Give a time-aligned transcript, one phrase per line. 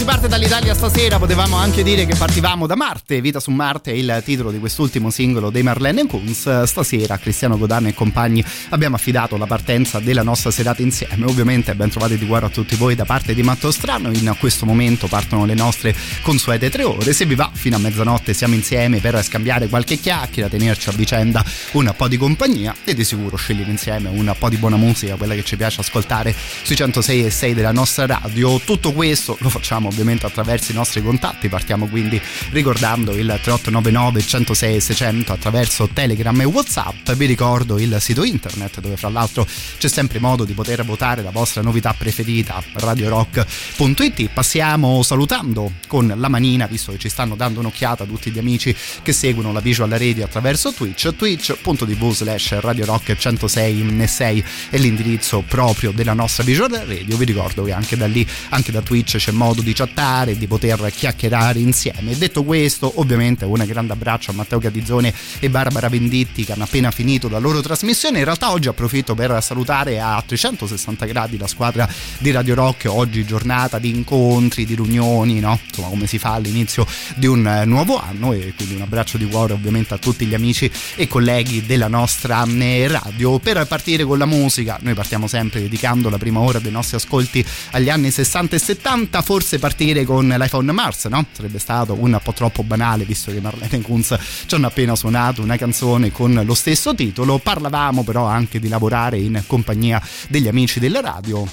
[0.00, 1.18] Si parte dall'Italia stasera.
[1.18, 3.20] Potevamo anche dire che partivamo da Marte.
[3.20, 6.62] Vita su Marte è il titolo di quest'ultimo singolo dei Marlene Kunz.
[6.62, 11.26] Stasera, Cristiano Godano e compagni, abbiamo affidato la partenza della nostra serata insieme.
[11.26, 14.10] Ovviamente, ben trovati di cuore a tutti voi da parte di Matto Strano.
[14.10, 17.12] In questo momento partono le nostre consuete tre ore.
[17.12, 21.44] Se vi va, fino a mezzanotte siamo insieme per scambiare qualche chiacchiera, tenerci a vicenda
[21.72, 25.34] un po' di compagnia e di sicuro scegliere insieme un po' di buona musica, quella
[25.34, 28.58] che ci piace ascoltare sui 106 e 6 della nostra radio.
[28.60, 34.76] Tutto questo lo facciamo ovviamente attraverso i nostri contatti, partiamo quindi ricordando il 3899 106
[34.76, 39.46] e 600 attraverso Telegram e Whatsapp, vi ricordo il sito internet dove fra l'altro
[39.78, 46.28] c'è sempre modo di poter votare la vostra novità preferita radiorock.it, passiamo salutando con la
[46.28, 50.24] manina visto che ci stanno dando un'occhiata tutti gli amici che seguono la Visual Radio
[50.24, 57.16] attraverso Twitch, twitch.tv slash radiorock 106 e 6 è l'indirizzo proprio della nostra Visual Radio,
[57.16, 60.92] vi ricordo che anche da lì, anche da Twitch c'è modo di chattare, di poter
[60.94, 62.16] chiacchierare insieme.
[62.16, 66.90] Detto questo, ovviamente un grande abbraccio a Matteo Catizzone e Barbara Venditti che hanno appena
[66.90, 68.18] finito la loro trasmissione.
[68.18, 73.24] In realtà oggi approfitto per salutare a 360 gradi la squadra di Radio Rock, oggi
[73.24, 75.58] giornata di incontri, di riunioni, no?
[75.66, 76.86] Insomma, come si fa all'inizio
[77.16, 80.70] di un nuovo anno e quindi un abbraccio di cuore ovviamente a tutti gli amici
[80.96, 83.38] e colleghi della nostra eh, radio.
[83.38, 87.44] Per partire con la musica, noi partiamo sempre dedicando la prima ora dei nostri ascolti
[87.72, 91.24] agli anni 60 e 70, forse partire con Life on Mars, no?
[91.30, 95.56] Sarebbe stato un po' troppo banale visto che Marlene Kunz ci hanno appena suonato una
[95.56, 97.38] canzone con lo stesso titolo.
[97.38, 101.46] Parlavamo però anche di lavorare in compagnia degli amici della radio.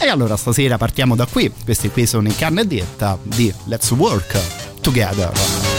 [0.00, 1.52] E allora stasera partiamo da qui.
[1.62, 4.80] Questi qui sono i canne dietta di Let's Work.
[4.80, 5.73] Together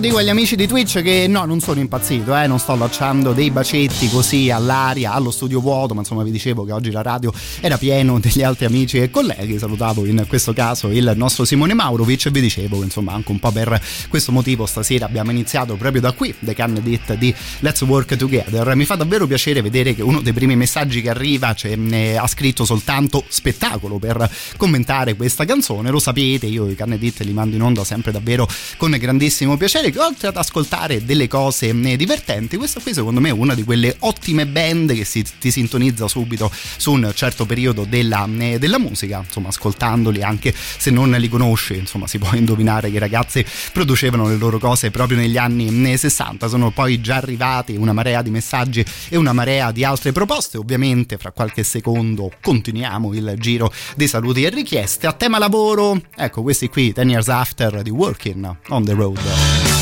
[0.00, 3.50] dico agli amici di Twitch che no, non sono impazzito, eh, non sto lanciando dei
[3.50, 7.30] bacetti così all'aria, allo studio vuoto, ma insomma vi dicevo che oggi la radio
[7.60, 12.26] era pieno degli altri amici e colleghi, salutavo in questo caso il nostro Simone Maurovic
[12.26, 16.00] e vi dicevo che insomma anche un po' per questo motivo stasera abbiamo iniziato proprio
[16.00, 18.74] da qui, The Candidate di Let's Work Together.
[18.74, 21.76] Mi fa davvero piacere vedere che uno dei primi messaggi che arriva cioè,
[22.16, 27.56] ha scritto soltanto spettacolo per commentare questa canzone, lo sapete, io i Candidate li mando
[27.56, 28.48] in onda sempre davvero
[28.78, 33.28] con grandissimo piacere che oltre ad ascoltare delle cose eh, divertenti, questa qui secondo me
[33.28, 37.84] è una di quelle ottime band che si, ti sintonizza subito su un certo periodo
[37.84, 42.90] della, eh, della musica, insomma ascoltandoli anche se non li conosci, insomma si può indovinare
[42.90, 47.16] che i ragazzi producevano le loro cose proprio negli anni 60, eh, sono poi già
[47.16, 52.32] arrivati una marea di messaggi e una marea di altre proposte, ovviamente fra qualche secondo
[52.40, 55.06] continuiamo il giro dei saluti e richieste.
[55.06, 59.79] A tema lavoro, ecco questi qui, 10 Years After di Working on the Road.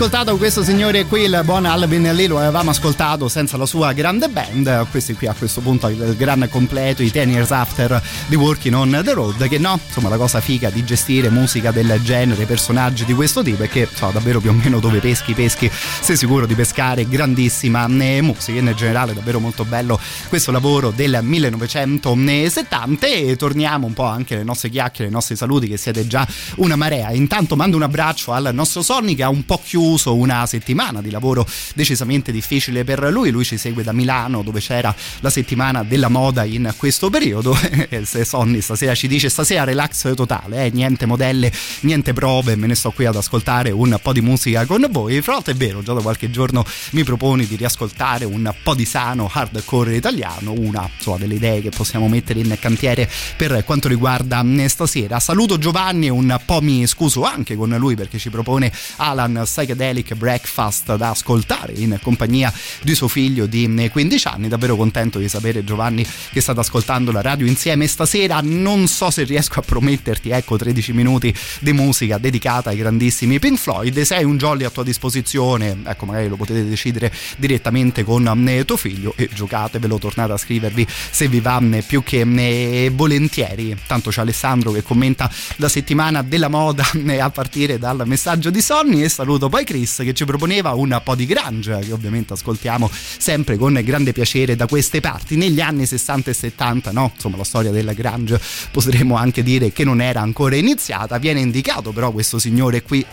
[0.00, 4.30] Ascoltato questo signore qui, il buon Alvin Lee, lo avevamo ascoltato senza la sua grande
[4.30, 4.86] band.
[4.90, 9.02] Questi qui a questo punto il gran completo, i Ten Years After di Working on
[9.04, 9.46] the Road.
[9.46, 13.62] Che no, insomma, la cosa figa di gestire musica del genere, personaggi di questo tipo
[13.62, 17.86] è che so, davvero più o meno dove peschi, peschi, sei sicuro di pescare grandissima
[17.86, 18.58] eh, musica.
[18.58, 23.06] In generale, davvero molto bello questo lavoro del 1970.
[23.06, 26.26] E torniamo un po' anche alle nostre chiacchiere, ai nostri saluti, che siete già
[26.56, 27.10] una marea.
[27.10, 31.10] Intanto mando un abbraccio al nostro Sonny che ha un po' chiuso una settimana di
[31.10, 33.30] lavoro decisamente difficile per lui.
[33.30, 37.56] Lui ci segue da Milano dove c'era la settimana della moda in questo periodo.
[38.02, 40.70] Se Sonny stasera ci dice stasera relax totale, eh?
[40.70, 44.86] niente modelle, niente prove, me ne sto qui ad ascoltare un po' di musica con
[44.90, 45.20] voi.
[45.20, 48.84] Fra l'altro è vero, già da qualche giorno mi proponi di riascoltare un po' di
[48.84, 54.44] sano hardcore italiano, una insomma, delle idee che possiamo mettere in cantiere per quanto riguarda
[54.66, 55.20] stasera.
[55.20, 59.42] Saluto Giovanni un po' mi scuso anche con lui perché ci propone Alan
[59.80, 64.48] Psychedelic Breakfast da ascoltare in compagnia di suo figlio di 15 anni.
[64.48, 68.40] Davvero contento di sapere Giovanni che state ascoltando la radio insieme stasera.
[68.42, 73.58] Non so se riesco a prometterti, ecco, 13 minuti di musica dedicata ai grandissimi Pink
[73.58, 73.98] Floyd.
[74.02, 78.28] Se hai un jolly a tua disposizione, ecco, magari lo potete decidere direttamente con
[78.66, 83.76] tuo figlio e giocatevelo, tornate a scrivervi se vi va più che volentieri.
[83.86, 86.84] Tanto c'è Alessandro che commenta la settimana della moda
[87.20, 91.14] a partire dal messaggio di Sonny e saluto poi Chris che ci proponeva un po'
[91.14, 95.36] di grunge che ovviamente ascoltiamo sempre con grande piacere da queste parti.
[95.36, 97.12] Negli anni 60 e 70 no?
[97.14, 98.40] Insomma la storia della grunge
[98.72, 101.18] potremmo anche dire che non era ancora iniziata.
[101.18, 103.06] Viene indicato però questo signore qui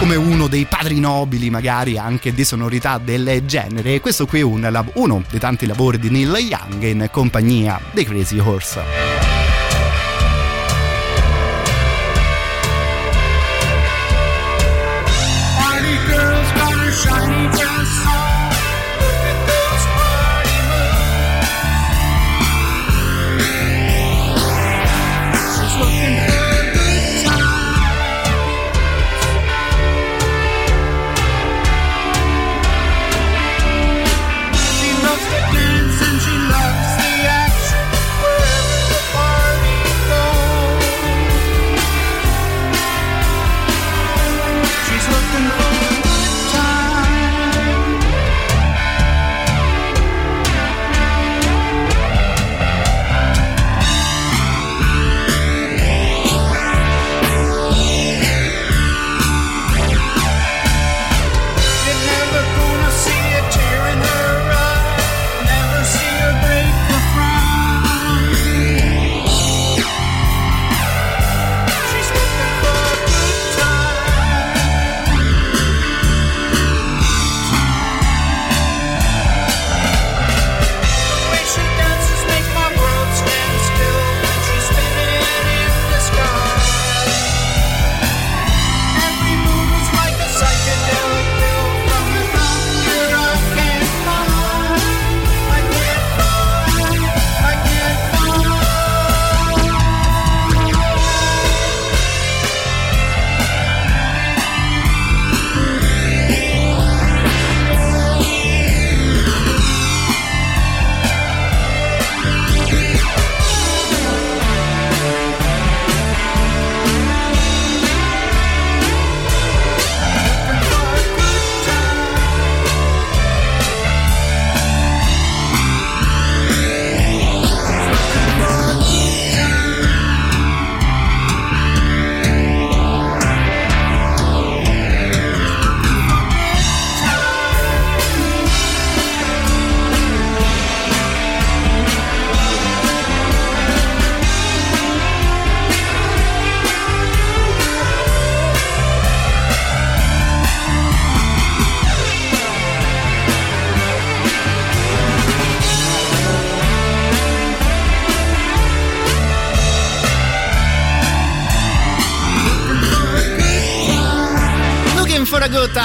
[0.00, 3.94] come uno dei padri nobili magari anche di sonorità del genere.
[3.94, 8.04] E questo qui è un, uno dei tanti lavori di Neil Young in compagnia dei
[8.04, 9.35] Crazy Horse
[16.96, 17.65] shiny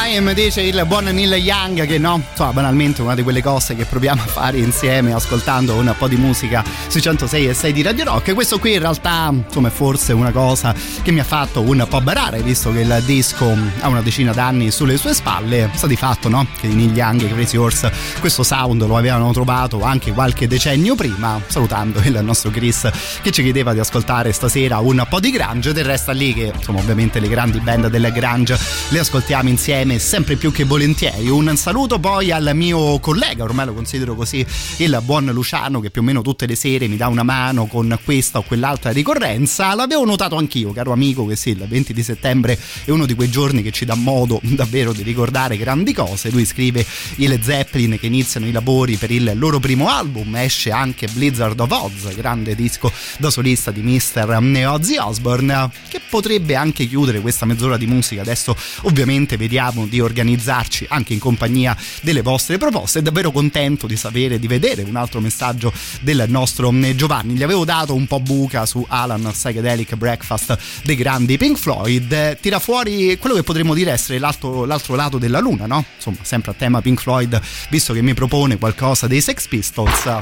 [0.03, 3.85] Time dice il buon Neil Young che no, insomma banalmente una di quelle cose che
[3.85, 8.05] proviamo a fare insieme ascoltando un po' di musica sui 106 e 6 di Radio
[8.05, 8.33] Rock.
[8.33, 12.01] Questo qui in realtà insomma è forse una cosa che mi ha fatto un po'
[12.01, 15.69] barare visto che il disco ha una decina d'anni sulle sue spalle.
[15.75, 16.47] Sta di fatto no?
[16.59, 21.39] che Neil Young e Crazy Horse questo sound lo avevano trovato anche qualche decennio prima
[21.45, 22.89] salutando il nostro Chris
[23.21, 25.73] che ci chiedeva di ascoltare stasera un po' di grunge.
[25.73, 28.57] Del resto lì che insomma ovviamente le grandi band della grunge
[28.89, 31.29] le ascoltiamo insieme insieme sempre più che volentieri.
[31.29, 34.45] Un saluto poi al mio collega, ormai lo considero così,
[34.77, 37.97] il buon Luciano che più o meno tutte le sere mi dà una mano con
[38.03, 39.73] questa o quell'altra ricorrenza.
[39.73, 43.29] L'avevo notato anch'io, caro amico, che sì, il 20 di settembre è uno di quei
[43.29, 46.29] giorni che ci dà modo davvero di ricordare grandi cose.
[46.29, 50.71] Lui scrive i Led Zeppelin che iniziano i lavori per il loro primo album, esce
[50.71, 54.65] anche Blizzard of Oz, grande disco da solista di Mr.
[54.67, 58.21] Ozzy Osbourne, che potrebbe anche chiudere questa mezz'ora di musica.
[58.21, 62.99] Adesso ovviamente vediamo di organizzarci anche in compagnia delle vostre proposte.
[62.99, 67.35] È davvero contento di sapere, di vedere un altro messaggio del nostro Giovanni.
[67.35, 72.37] Gli avevo dato un po' buca su Alan Psychedelic Breakfast dei grandi Pink Floyd.
[72.39, 75.83] Tira fuori quello che potremmo dire essere l'altro, l'altro lato della luna, no?
[75.95, 80.19] Insomma, sempre a tema Pink Floyd, visto che mi propone qualcosa dei Sex Pistols.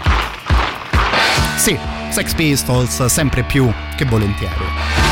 [1.58, 1.78] Sì,
[2.10, 5.09] Sex Pistols sempre più che volentieri.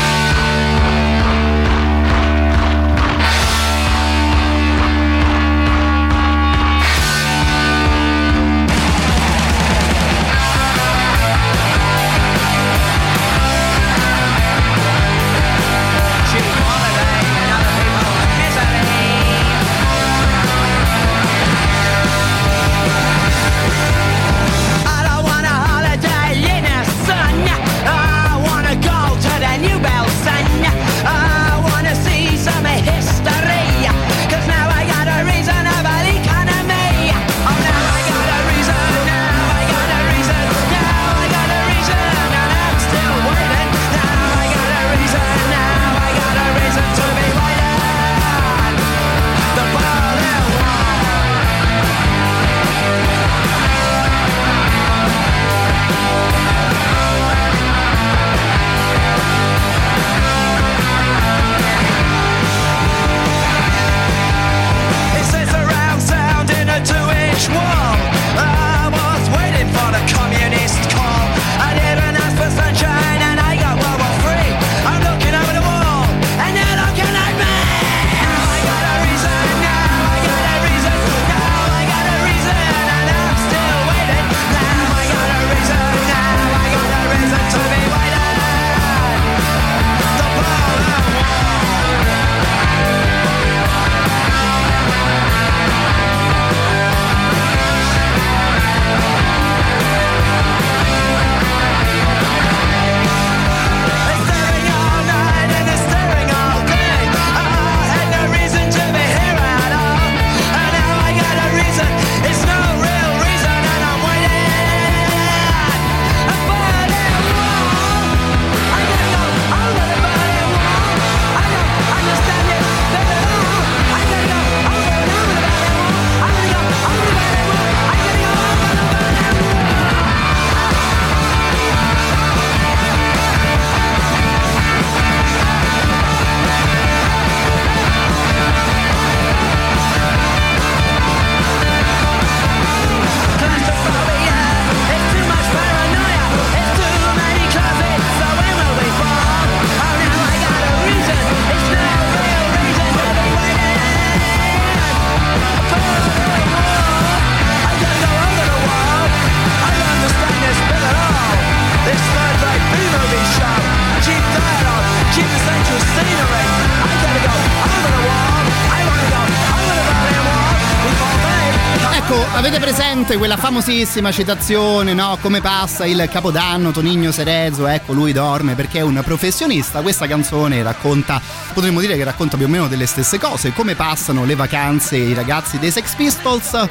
[172.98, 175.18] Presente quella famosissima citazione, no?
[175.20, 179.82] Come passa il capodanno, Tonigno Serezo, ecco lui dorme perché è un professionista.
[179.82, 181.20] Questa canzone racconta,
[181.52, 185.14] potremmo dire che racconta più o meno delle stesse cose, come passano le vacanze i
[185.14, 186.68] ragazzi dei Sex Pistols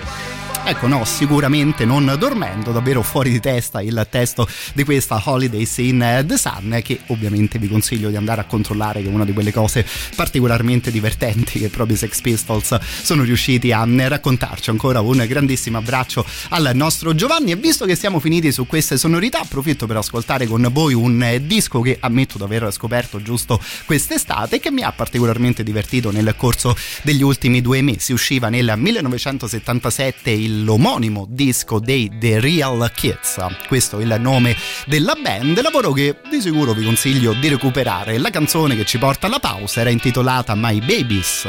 [0.69, 6.25] Ecco, no, sicuramente non dormendo, davvero fuori di testa il testo di questa Holidays in
[6.27, 9.53] the Sun, che ovviamente vi consiglio di andare a controllare, che è una di quelle
[9.53, 14.69] cose particolarmente divertenti che proprio i Sex Pistols sono riusciti a raccontarci.
[14.69, 19.39] Ancora un grandissimo abbraccio al nostro Giovanni e visto che siamo finiti su queste sonorità,
[19.39, 24.69] approfitto per ascoltare con voi un disco che ammetto di aver scoperto giusto quest'estate che
[24.69, 28.11] mi ha particolarmente divertito nel corso degli ultimi due mesi.
[28.11, 33.37] Usciva nel 1977 il l'omonimo disco dei The Real Kids.
[33.67, 38.17] Questo è il nome della band, lavoro che di sicuro vi consiglio di recuperare.
[38.17, 41.47] La canzone che ci porta alla pausa era intitolata My Babies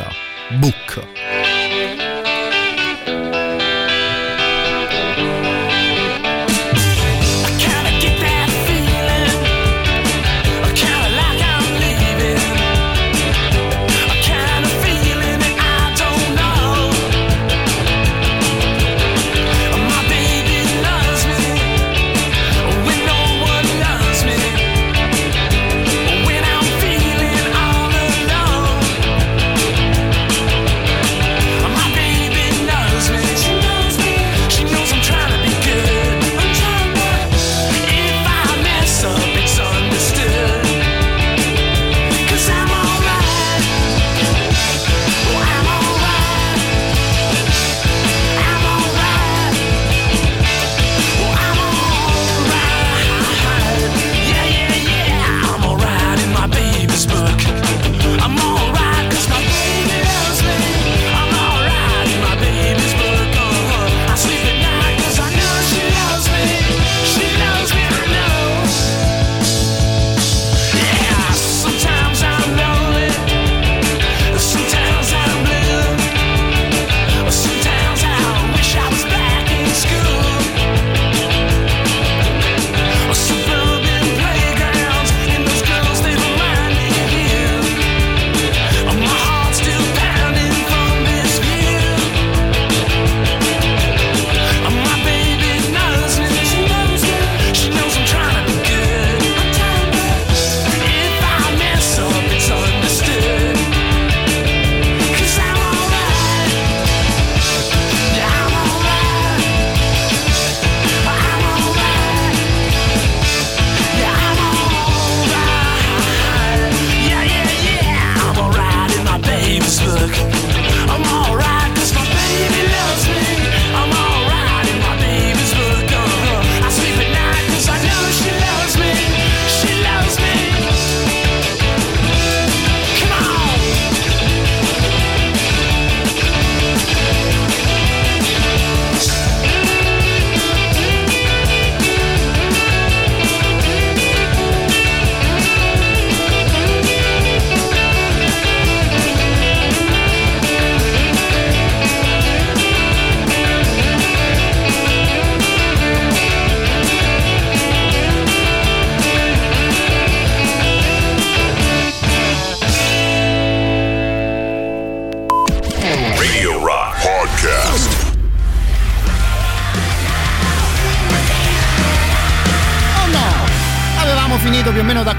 [0.58, 1.47] Book.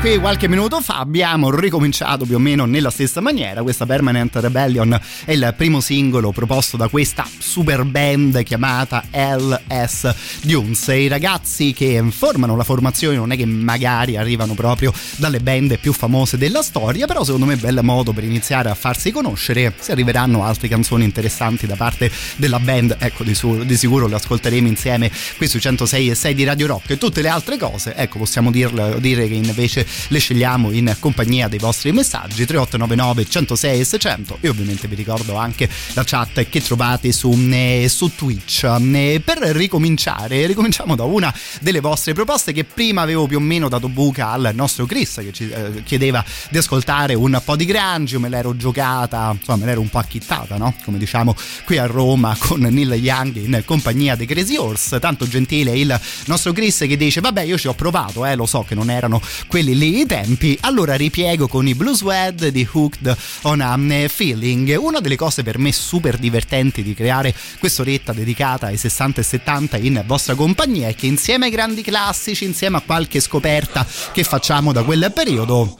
[0.09, 3.61] Qui qualche minuto fa, abbiamo ricominciato più o meno nella stessa maniera.
[3.61, 10.87] Questa Permanent Rebellion è il primo singolo proposto da questa super band chiamata LS Dunes.
[10.87, 15.93] I ragazzi che formano la formazione non è che magari arrivano proprio dalle band più
[15.93, 19.73] famose della storia, però secondo me è bel modo per iniziare a farsi conoscere.
[19.79, 24.15] Se arriveranno altre canzoni interessanti da parte della band, ecco di, su- di sicuro le
[24.15, 27.93] ascolteremo insieme qui su 106 e 6 di Radio Rock e tutte le altre cose,
[27.95, 33.79] ecco possiamo dirlo, dire che invece le scegliamo in compagnia dei vostri messaggi 3899 106
[33.79, 38.63] e 600 e ovviamente vi ricordo anche la chat che trovate su, eh, su Twitch.
[38.63, 43.69] Eh, per ricominciare, ricominciamo da una delle vostre proposte che prima avevo più o meno
[43.69, 48.17] dato buca al nostro Chris che ci eh, chiedeva di ascoltare un po' di grunge,
[48.17, 50.75] me l'ero giocata, insomma me l'ero un po' acchittata, no?
[50.83, 51.35] Come diciamo
[51.65, 56.51] qui a Roma con Neil Young in compagnia dei Crazy Horse, tanto gentile il nostro
[56.51, 59.75] Chris che dice vabbè io ci ho provato, eh, lo so che non erano quelli
[59.75, 64.75] lì i tempi, allora ripiego con i Blues Wed di Hooked on a Feeling.
[64.79, 69.77] Una delle cose per me super divertenti di creare quest'oretta dedicata ai 60 e 70
[69.77, 74.71] in vostra compagnia è che insieme ai grandi classici, insieme a qualche scoperta che facciamo
[74.71, 75.77] da quel periodo,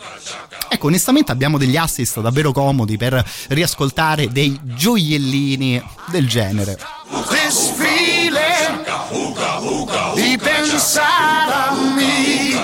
[0.70, 6.78] ecco onestamente abbiamo degli assist davvero comodi per riascoltare dei gioiellini del genere.
[7.30, 8.86] This feeling
[10.16, 12.29] deep inside of me.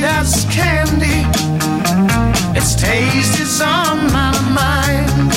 [0.00, 1.24] sweet as candy,
[2.56, 5.30] its taste is on my mind.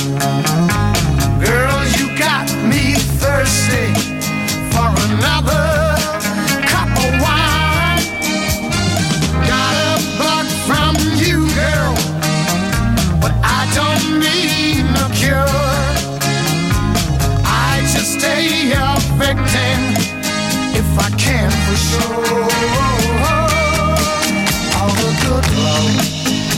[1.44, 3.92] Girl, you got me thirsty
[4.72, 5.66] for another
[6.66, 8.02] cup of wine.
[9.46, 11.94] Got a bug from you, girl
[13.20, 15.46] but I don't need no cure.
[17.44, 19.80] I just stay a victim
[20.74, 22.93] if I can for sure.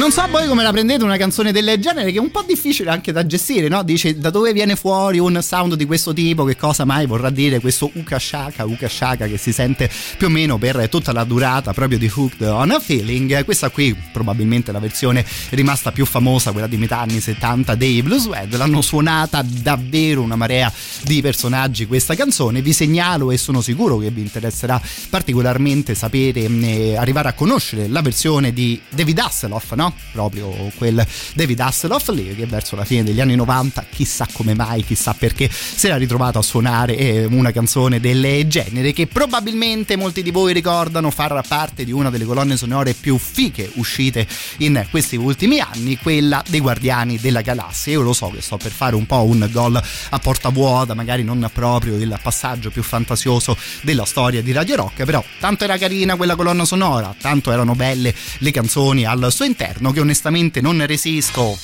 [0.00, 2.88] Non so voi come la prendete una canzone del genere che è un po' difficile
[2.88, 3.82] anche da gestire, no?
[3.82, 7.60] Dice da dove viene fuori un sound di questo tipo, che cosa mai vorrà dire
[7.60, 11.74] questo Uka Shaka, Uka Shaka che si sente più o meno per tutta la durata
[11.74, 13.44] proprio di Hooked on a Feeling.
[13.44, 18.24] Questa qui probabilmente la versione rimasta più famosa, quella di metà anni 70 dei Blues
[18.24, 22.62] Wed, l'hanno suonata davvero una marea di personaggi questa canzone.
[22.62, 28.00] Vi segnalo e sono sicuro che vi interesserà particolarmente sapere, eh, arrivare a conoscere la
[28.00, 29.88] versione di David Hasselhoff, no?
[30.12, 34.84] Proprio quel David Hasselhoff lì che verso la fine degli anni 90, chissà come mai,
[34.84, 40.22] chissà perché, si era ritrovato a suonare eh, una canzone del genere che probabilmente molti
[40.22, 44.26] di voi ricordano far parte di una delle colonne sonore più fiche uscite
[44.58, 47.92] in questi ultimi anni, quella dei Guardiani della Galassia.
[47.92, 51.24] Io lo so che sto per fare un po' un gol a porta vuota, magari
[51.24, 56.16] non proprio il passaggio più fantasioso della storia di Radio Rock, però tanto era carina
[56.16, 61.58] quella colonna sonora, tanto erano belle le canzoni al suo interno che onestamente non resisto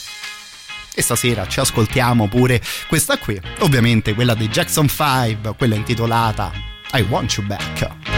[0.94, 6.50] e stasera ci ascoltiamo pure questa qui, ovviamente quella dei Jackson 5, quella intitolata
[6.92, 8.15] I Want You Back.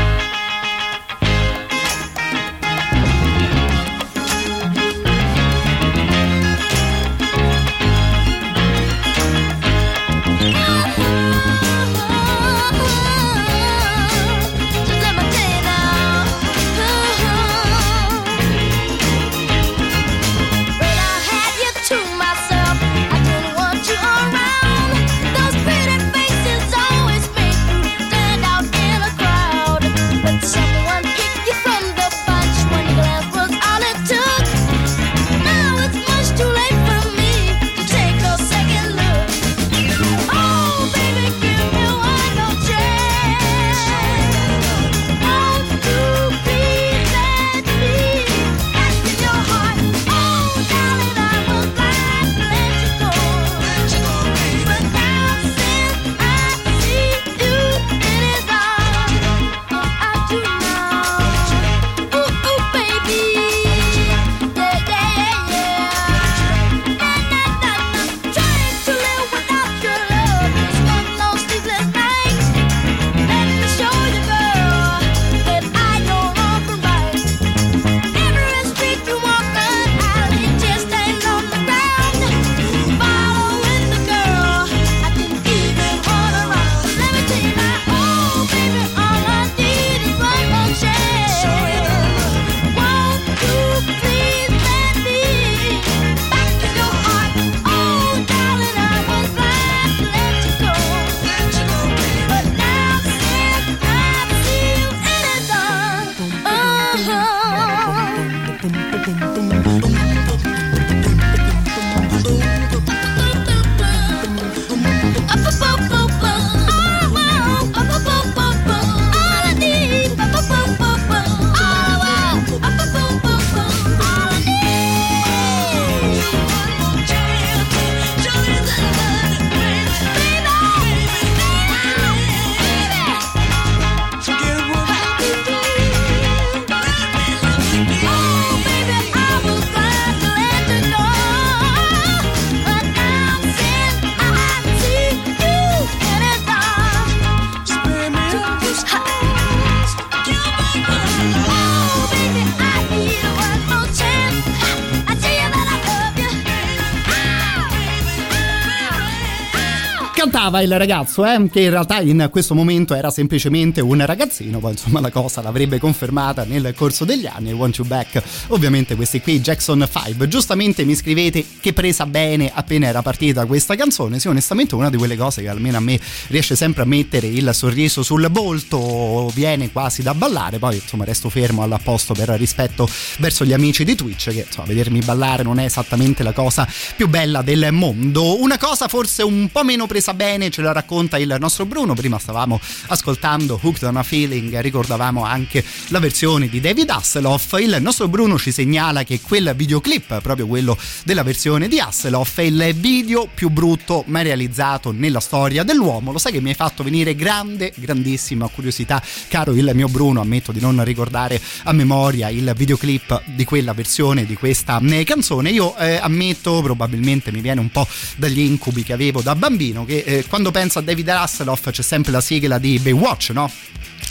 [160.48, 164.72] Cantava il ragazzo, eh, che in realtà in questo momento era semplicemente un ragazzino, poi
[164.72, 169.40] insomma la cosa l'avrebbe confermata nel corso degli anni, Want You Back, ovviamente questi qui
[169.40, 170.26] Jackson 5.
[170.28, 174.96] Giustamente mi scrivete che presa bene appena era partita questa canzone, sì onestamente una di
[174.96, 179.70] quelle cose che almeno a me riesce sempre a mettere il sorriso sul volto, viene
[179.70, 184.30] quasi da ballare, poi insomma resto fermo all'apposto per rispetto verso gli amici di Twitch
[184.30, 188.40] che insomma vedermi ballare non è esattamente la cosa più bella del mondo.
[188.40, 191.94] Una cosa forse un po' meno presa bene bene, ce la racconta il nostro Bruno.
[191.94, 197.56] Prima stavamo ascoltando Hooked on a Feeling, ricordavamo anche la versione di David Hasselhoff.
[197.58, 202.42] Il nostro Bruno ci segnala che quel videoclip, proprio quello della versione di Hasselhoff, è
[202.42, 206.12] il video più brutto mai realizzato nella storia dell'uomo.
[206.12, 210.20] Lo sai che mi hai fatto venire grande, grandissima curiosità, caro il mio Bruno.
[210.20, 215.50] Ammetto di non ricordare a memoria il videoclip di quella versione di questa eh, canzone.
[215.50, 220.04] Io eh, ammetto, probabilmente mi viene un po' dagli incubi che avevo da bambino, che
[220.06, 223.50] eh, quando penso a David Hasselhoff c'è sempre la sigla di Baywatch, no?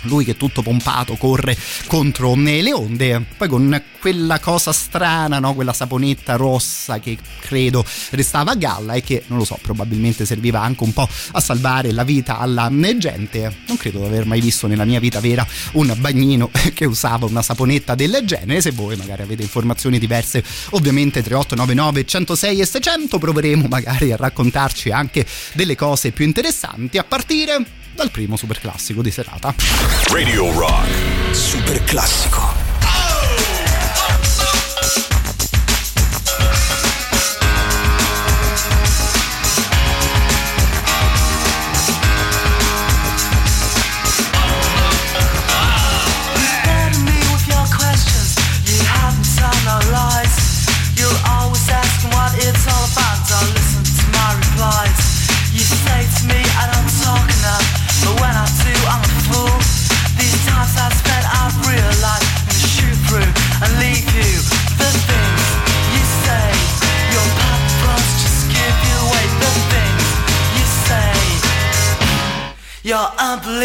[0.07, 5.53] Lui che tutto pompato corre contro le onde poi con quella cosa strana no?
[5.53, 10.61] quella saponetta rossa che credo restava a galla e che non lo so probabilmente serviva
[10.61, 14.67] anche un po' a salvare la vita alla gente non credo di aver mai visto
[14.67, 18.61] nella mia vita vera un bagnino che usava una saponetta del genere.
[18.61, 24.91] Se voi magari avete informazioni diverse ovviamente 3899 106 e 600 proveremo magari a raccontarci
[24.91, 26.97] anche delle cose più interessanti.
[26.97, 27.65] A partire
[27.97, 29.55] dal primo super classico di serata.
[30.11, 31.35] Radio Rock.
[31.35, 31.83] Super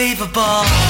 [0.02, 0.81] unbelievable.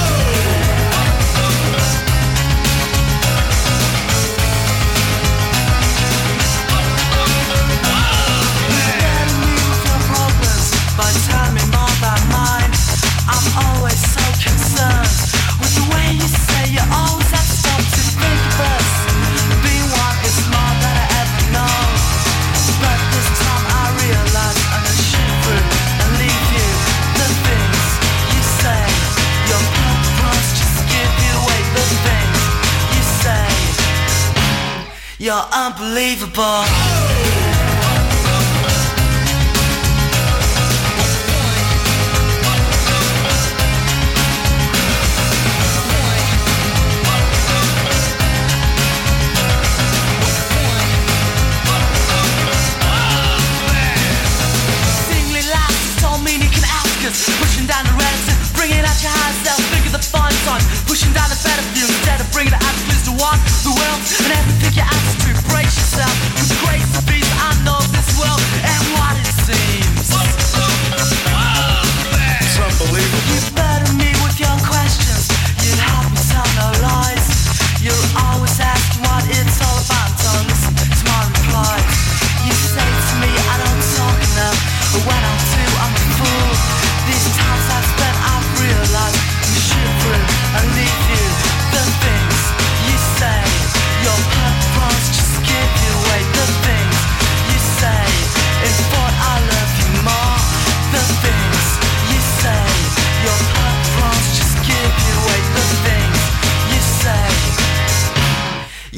[56.67, 57.31] Ask us.
[57.39, 57.95] Pushing down the
[58.27, 59.63] and bringing out your high self.
[59.71, 60.59] Figure the fun on.
[60.91, 62.92] Pushing down the better view instead of bringing the absolutes
[63.23, 63.39] one.
[63.63, 65.39] The world and every pick your attitude.
[65.49, 67.02] Brace yourself with grace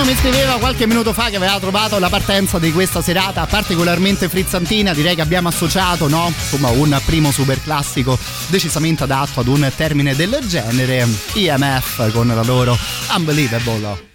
[0.00, 4.30] Qualcuno mi scriveva qualche minuto fa che aveva trovato la partenza di questa serata particolarmente
[4.30, 6.32] frizzantina, direi che abbiamo associato, no?
[6.34, 12.42] Insomma, un primo super classico decisamente adatto ad un termine del genere, IMF con la
[12.42, 12.78] loro
[13.14, 14.09] Unbelievable.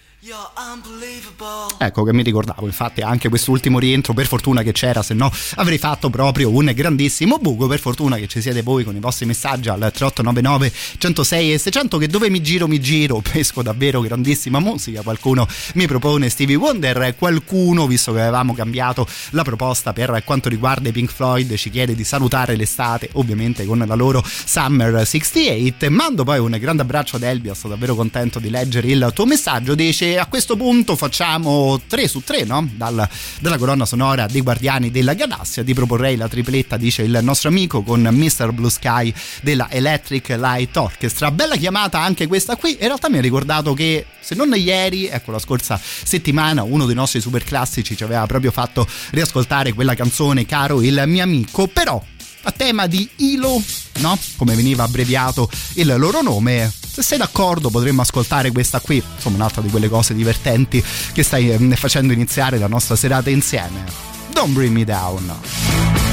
[1.77, 5.77] Ecco che mi ricordavo, infatti anche quest'ultimo rientro, per fortuna che c'era, se no avrei
[5.77, 9.67] fatto proprio un grandissimo buco, per fortuna che ci siete voi con i vostri messaggi
[9.67, 15.01] al 3899 106 e 600 che dove mi giro mi giro, pesco davvero grandissima musica,
[15.01, 20.87] qualcuno mi propone Stevie Wonder, qualcuno, visto che avevamo cambiato la proposta per quanto riguarda
[20.87, 26.23] i Pink Floyd, ci chiede di salutare l'estate, ovviamente con la loro Summer 68, mando
[26.23, 30.17] poi un grande abbraccio ad Elbia, sto davvero contento di leggere il tuo messaggio, dice
[30.17, 32.69] a questo punto facciamo 3 su 3 no?
[32.75, 37.49] Dal, dalla colonna sonora dei Guardiani della Galassia ti proporrei la tripletta dice il nostro
[37.49, 38.51] amico con Mr.
[38.51, 43.21] Blue Sky della Electric Light Orchestra bella chiamata anche questa qui in realtà mi ha
[43.21, 48.03] ricordato che se non ieri ecco la scorsa settimana uno dei nostri super classici ci
[48.03, 52.03] aveva proprio fatto riascoltare quella canzone caro il mio amico però
[52.47, 53.61] a tema di Ilo,
[53.99, 54.17] no?
[54.37, 56.71] Come veniva abbreviato il loro nome.
[56.95, 60.81] Se sei d'accordo potremmo ascoltare questa qui, insomma un'altra di quelle cose divertenti
[61.11, 63.83] che stai eh, facendo iniziare la nostra serata insieme.
[64.31, 66.04] Don't bring me down.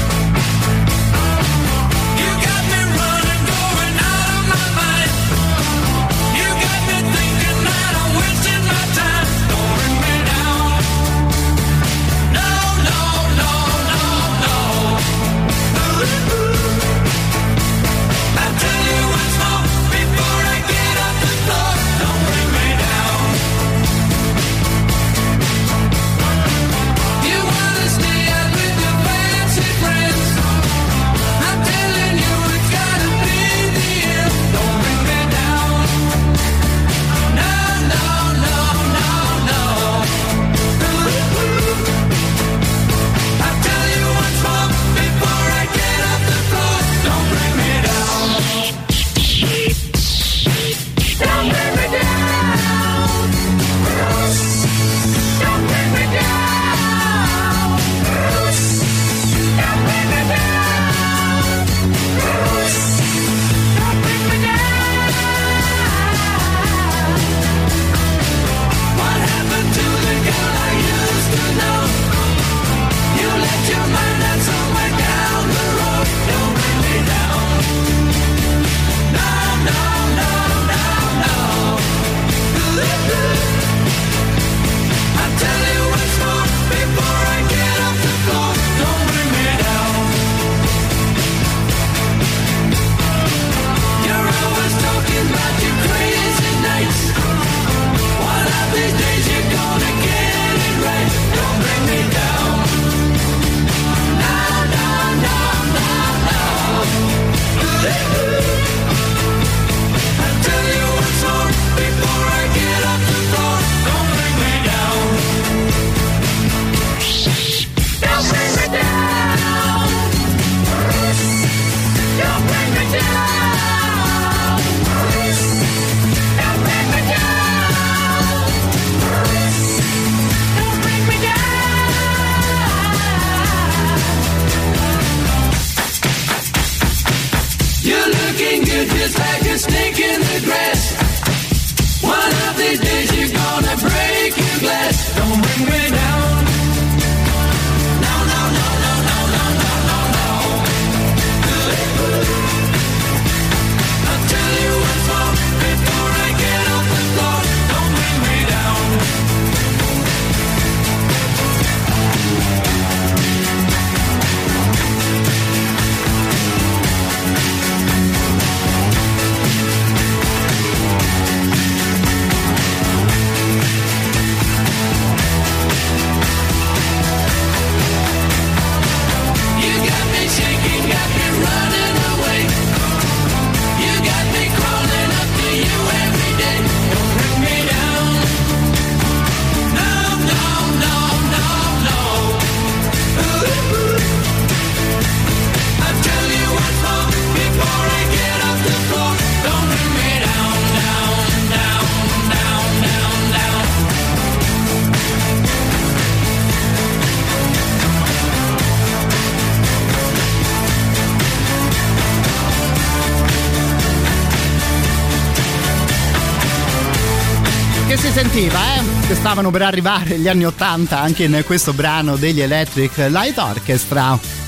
[219.43, 224.42] Stavano per arrivare gli anni Ottanta anche in questo brano degli Electric Light Orchestra.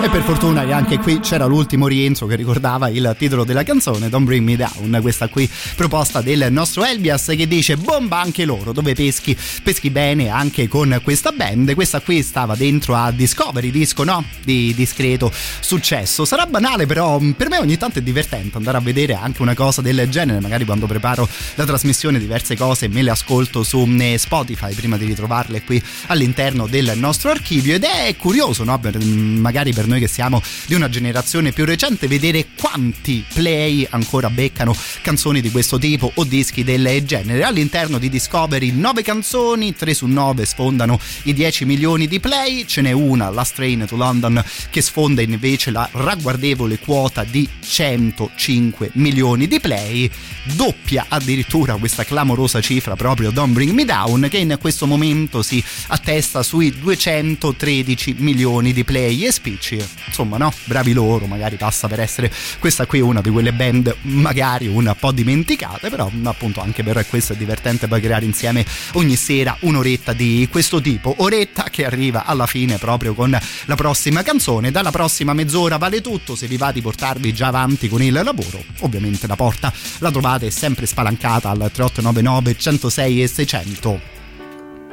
[0.00, 4.08] E per fortuna che anche qui c'era l'ultimo rientro che ricordava il titolo della canzone
[4.08, 8.72] Don't Bring Me Down, questa qui proposta del nostro Elbias che dice bomba anche loro,
[8.72, 14.02] dove peschi, peschi bene anche con questa band, questa qui stava dentro a Discovery, disco
[14.02, 14.24] no?
[14.42, 15.30] Di discreto
[15.60, 16.24] successo.
[16.24, 19.82] Sarà banale però per me ogni tanto è divertente andare a vedere anche una cosa
[19.82, 24.74] del genere, magari quando preparo la trasmissione diverse cose me le ascolto su eh, Spotify
[24.74, 28.80] prima di ritrovarle qui all'interno del nostro archivio ed è curioso, no?
[28.80, 34.30] Per- magari per noi che siamo di una generazione più recente vedere quanti play ancora
[34.30, 37.44] beccano canzoni di questo tipo o dischi del genere.
[37.44, 42.80] All'interno di Discovery 9 canzoni, 3 su 9 sfondano i 10 milioni di play, ce
[42.80, 49.46] n'è una, Last Train to London, che sfonda invece la ragguardevole quota di 105 milioni
[49.46, 50.10] di play,
[50.54, 55.62] doppia addirittura questa clamorosa cifra proprio Don't Bring Me Down che in questo momento si
[55.88, 59.24] attesta sui 213 milioni di play.
[59.24, 59.32] E
[59.72, 59.88] spicci.
[60.06, 60.52] Insomma, no?
[60.64, 65.12] Bravi loro, magari passa per essere questa qui una di quelle band magari un po'
[65.12, 70.80] dimenticate, però appunto anche per questo è divertente creare insieme ogni sera un'oretta di questo
[70.80, 73.30] tipo, oretta che arriva alla fine proprio con
[73.64, 74.70] la prossima canzone.
[74.70, 78.62] Dalla prossima mezz'ora vale tutto, se vi va di portarvi già avanti con il lavoro,
[78.80, 84.21] ovviamente la porta la trovate sempre spalancata al 3899 106 e 600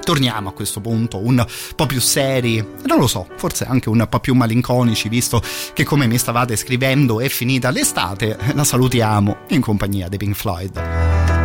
[0.10, 1.46] torniamo a questo punto un
[1.76, 5.40] po' più seri, non lo so, forse anche un po' più malinconici, visto
[5.74, 11.39] che come mi stavate scrivendo è finita l'estate, la salutiamo in compagnia dei Pink Floyd.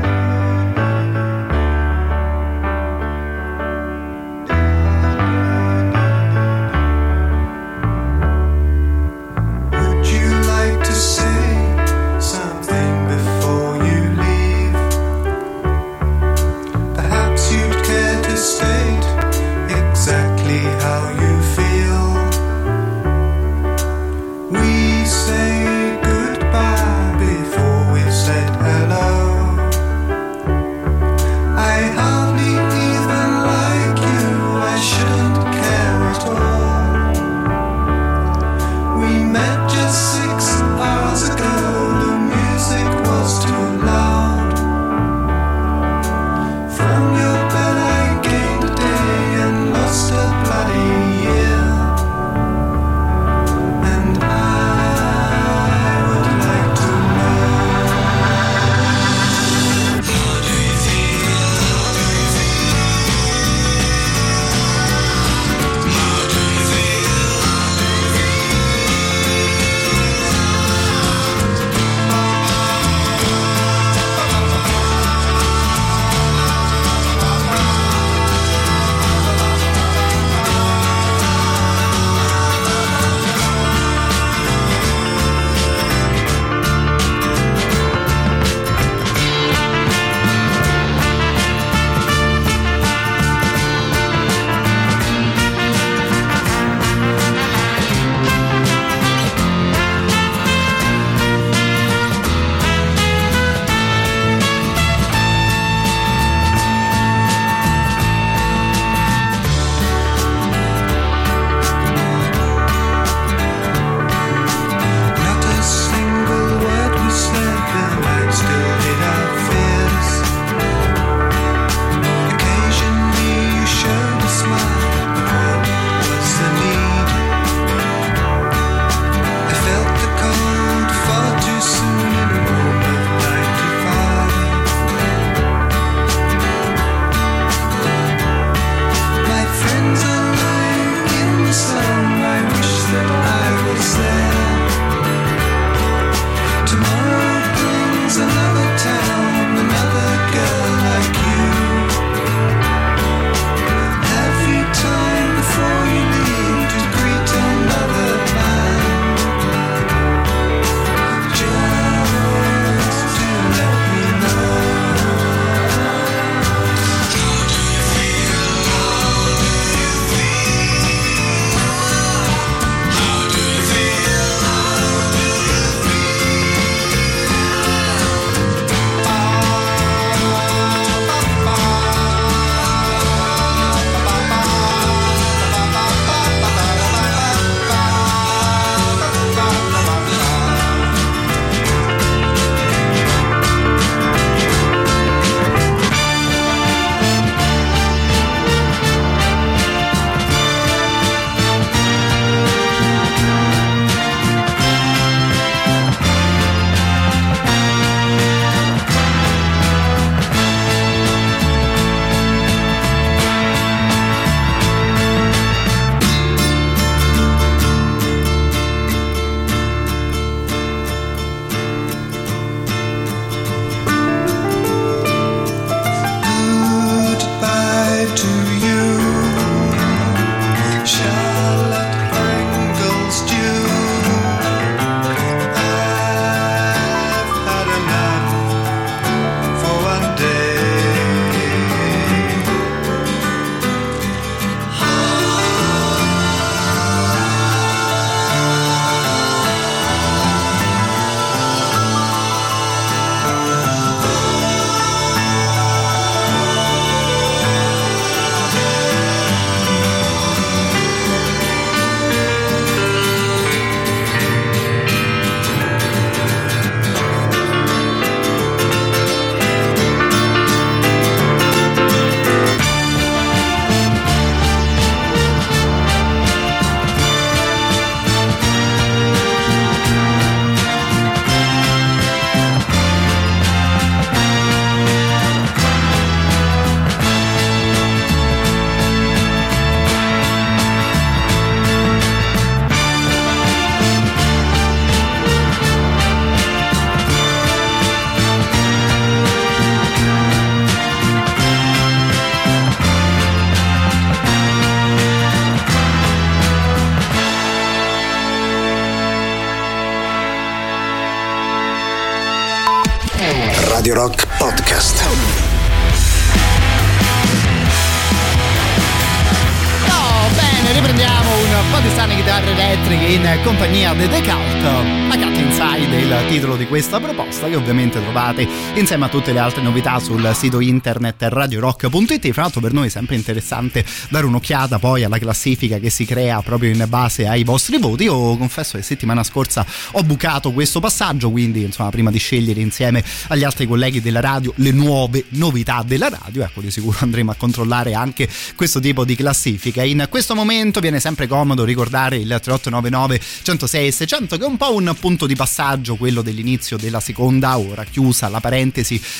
[326.64, 331.22] Di questa proposta che ovviamente trovate insieme a tutte le altre novità sul sito internet
[331.22, 332.32] radiorock.it.
[332.32, 336.42] Fra l'altro per noi è sempre interessante dare un'occhiata poi alla classifica che si crea
[336.42, 338.04] proprio in base ai vostri voti.
[338.04, 343.04] Io confesso che settimana scorsa ho bucato questo passaggio, quindi insomma prima di scegliere insieme
[343.28, 347.36] agli altri colleghi della radio le nuove novità della radio, ecco di sicuro andremo a
[347.36, 349.84] controllare anche questo tipo di classifica.
[349.84, 354.56] In questo momento viene sempre comodo ricordare il 3899 106 e 600 che è un
[354.56, 358.62] po' un punto di passaggio quello dell'inizio della seconda ora, chiusa la parentesi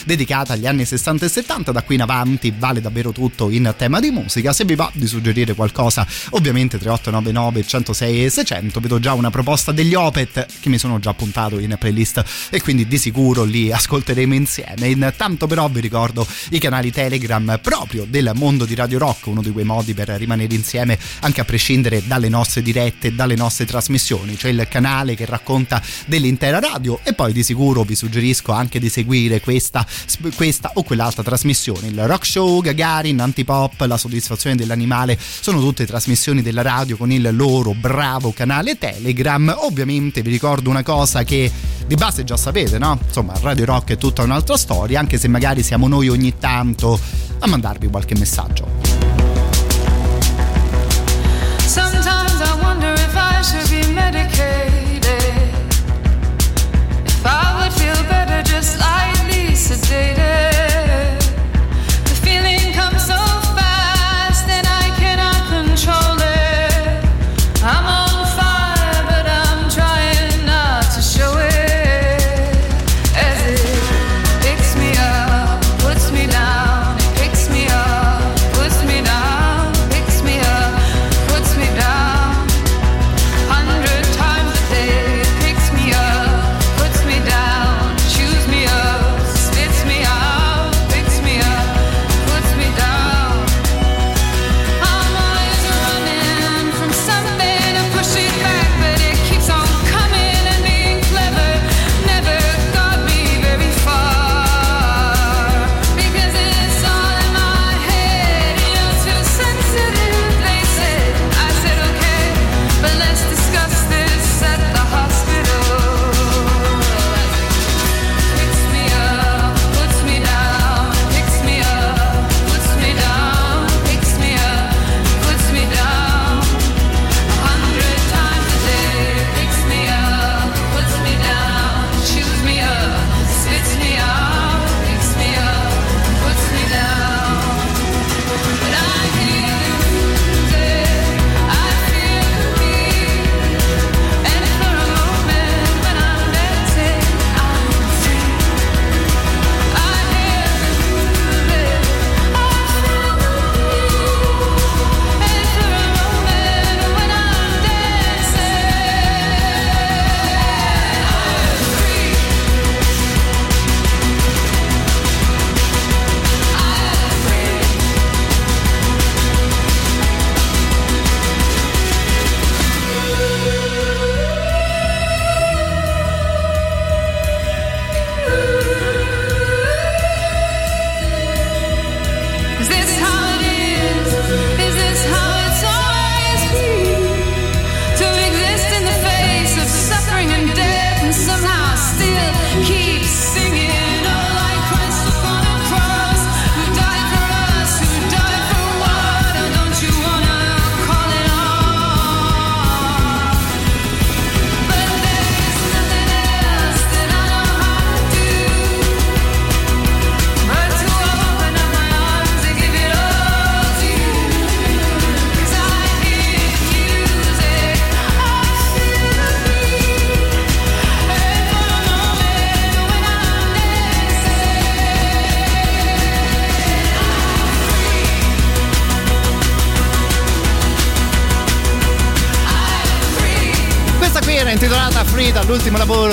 [0.04, 4.00] dedicata agli anni 60 e 70, da qui in avanti vale davvero tutto in tema
[4.00, 4.52] di musica.
[4.52, 9.72] Se vi va di suggerire qualcosa, ovviamente 3899 106 e 600, vedo già una proposta
[9.72, 14.34] degli Opet che mi sono già puntato in playlist e quindi di sicuro li ascolteremo
[14.34, 14.88] insieme.
[14.88, 19.50] Intanto però vi ricordo i canali Telegram proprio del mondo di Radio Rock, uno di
[19.50, 24.36] quei modi per rimanere insieme anche a prescindere dalle nostre dirette, dalle nostre trasmissioni.
[24.36, 28.88] C'è il canale che racconta dell'intera radio e poi di sicuro vi suggerisco anche di
[28.88, 29.86] seguire questa,
[30.34, 31.88] questa o quell'altra trasmissione.
[31.88, 37.28] Il Rock Show, Gagarin, Antipop, La soddisfazione dell'animale sono tutte trasmissioni della radio con il
[37.32, 39.54] loro bravo canale Telegram.
[39.60, 41.50] Ovviamente vi ricordo una cosa che
[41.86, 42.98] di base già sapete, no?
[43.06, 46.98] Insomma, Radio Rock è tutta un'altra storia, anche se magari siamo noi ogni tanto
[47.38, 48.93] a mandarvi qualche messaggio.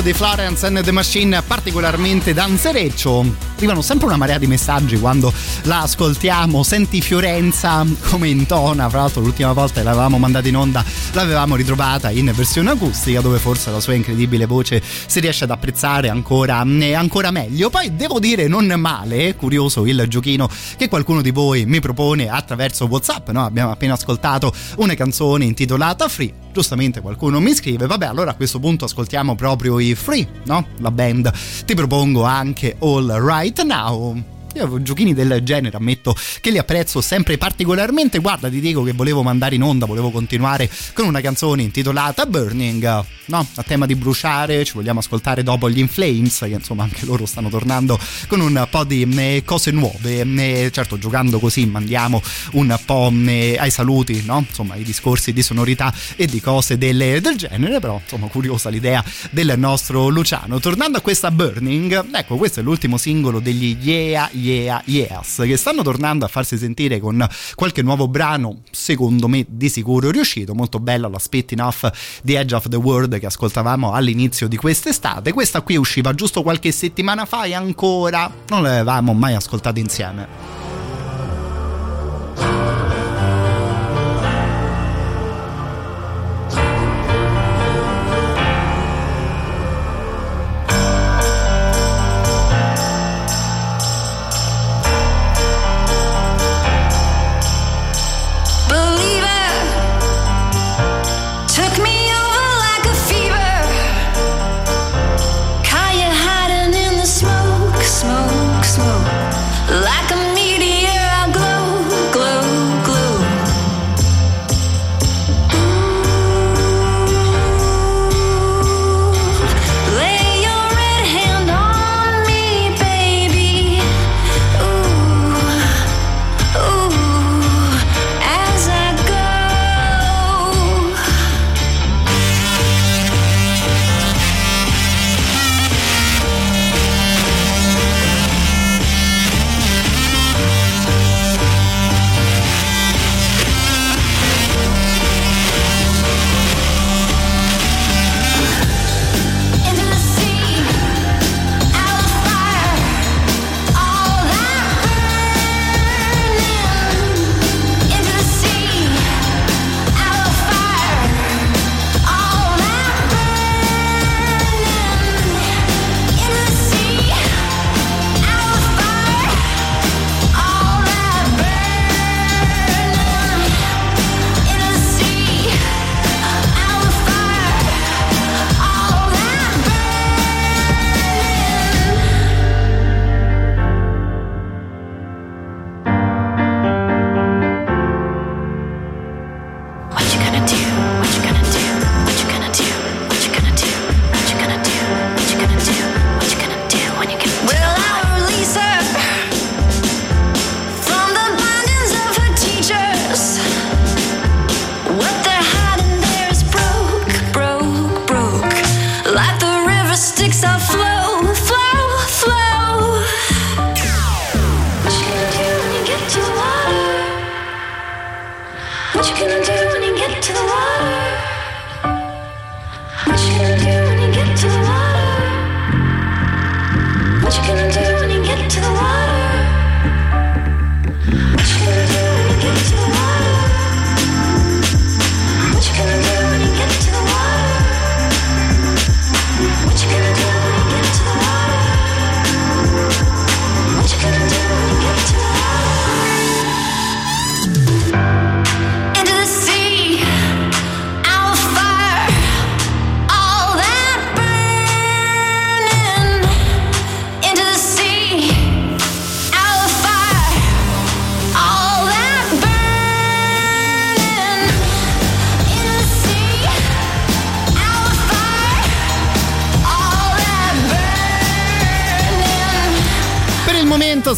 [0.02, 3.50] Lavoro di Florence and the Machine, particolarmente danzereccio.
[3.56, 5.32] arrivano sempre una marea di messaggi quando
[5.64, 6.64] la ascoltiamo.
[6.64, 10.84] Senti Fiorenza come intona, fra l'altro l'ultima volta che l'avevamo mandata in onda
[11.14, 16.10] l'avevamo ritrovata in versione acustica dove forse la sua incredibile voce si riesce ad apprezzare
[16.10, 17.70] ancora, ancora meglio.
[17.70, 20.50] Poi devo dire non male, curioso il giochino
[20.82, 23.46] che qualcuno di voi mi propone attraverso Whatsapp, no?
[23.46, 28.58] abbiamo appena ascoltato una canzone intitolata Free giustamente qualcuno mi scrive vabbè allora a questo
[28.58, 30.66] punto ascoltiamo proprio i Free no?
[30.80, 31.32] la band
[31.66, 37.38] ti propongo anche All Right Now io giochini del genere ammetto che li apprezzo sempre
[37.38, 38.20] particolarmente.
[38.20, 43.06] Guarda, ti dico che volevo mandare in onda, volevo continuare con una canzone intitolata Burning,
[43.26, 43.48] no?
[43.56, 47.50] A tema di bruciare, ci vogliamo ascoltare dopo gli Inflames, che insomma anche loro stanno
[47.50, 50.22] tornando con un po' di eh, cose nuove.
[50.22, 52.22] Eh, certo, giocando così mandiamo
[52.54, 54.46] un po' eh, ai saluti, no?
[54.48, 59.04] Insomma, i discorsi di sonorità e di cose del, del genere, però insomma curiosa l'idea
[59.30, 60.60] del nostro Luciano.
[60.60, 65.84] Tornando a questa Burning, ecco, questo è l'ultimo singolo degli Yeah Yeah Yes che stanno
[65.84, 67.26] tornando a farsi sentire con
[67.56, 70.54] qualche nuovo brano secondo me di sicuro riuscito.
[70.56, 71.90] Molto bella la Spitting Off
[72.24, 75.32] The Edge of the World che ascoltavamo all'inizio di quest'estate.
[75.32, 80.61] Questa qui usciva giusto qualche settimana fa e ancora non l'avevamo mai ascoltata insieme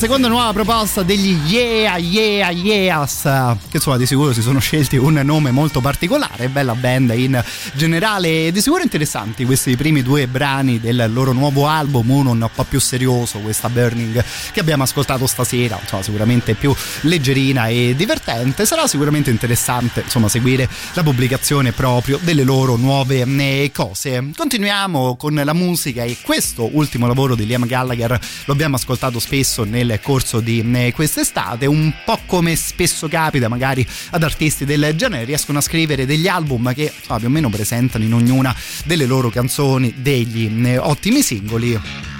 [0.04, 3.22] seconda nuova proposta degli Yeah Yeah Yeahs,
[3.70, 7.42] che insomma di sicuro si sono scelti un nome molto particolare, bella band in
[7.74, 12.66] generale, di sicuro interessanti questi primi due brani del loro nuovo album, uno un po'
[12.66, 18.86] più serioso, questa Burning che abbiamo ascoltato stasera, insomma sicuramente più leggerina e divertente, sarà
[18.88, 24.32] sicuramente interessante insomma seguire la pubblicazione proprio delle loro nuove eh, cose.
[24.36, 29.64] Continuiamo con la musica e questo ultimo lavoro di Liam Gallagher lo abbiamo ascoltato spesso
[29.64, 35.26] nel corso di eh, quest'estate, un po' come spesso capita magari ad artisti del genere,
[35.26, 39.30] riescono a scrivere degli album che insomma, più o meno presentano in ognuna delle loro
[39.30, 41.80] canzoni degli eh, ottimi singoli.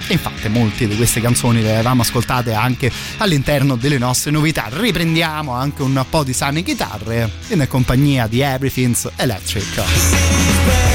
[0.10, 4.68] Infatti molte di queste canzoni le avevamo ascoltate anche all'interno delle nostre novità.
[4.70, 10.93] Riprendiamo anche un po' di sane chitarre in compagnia di Everything's Electric.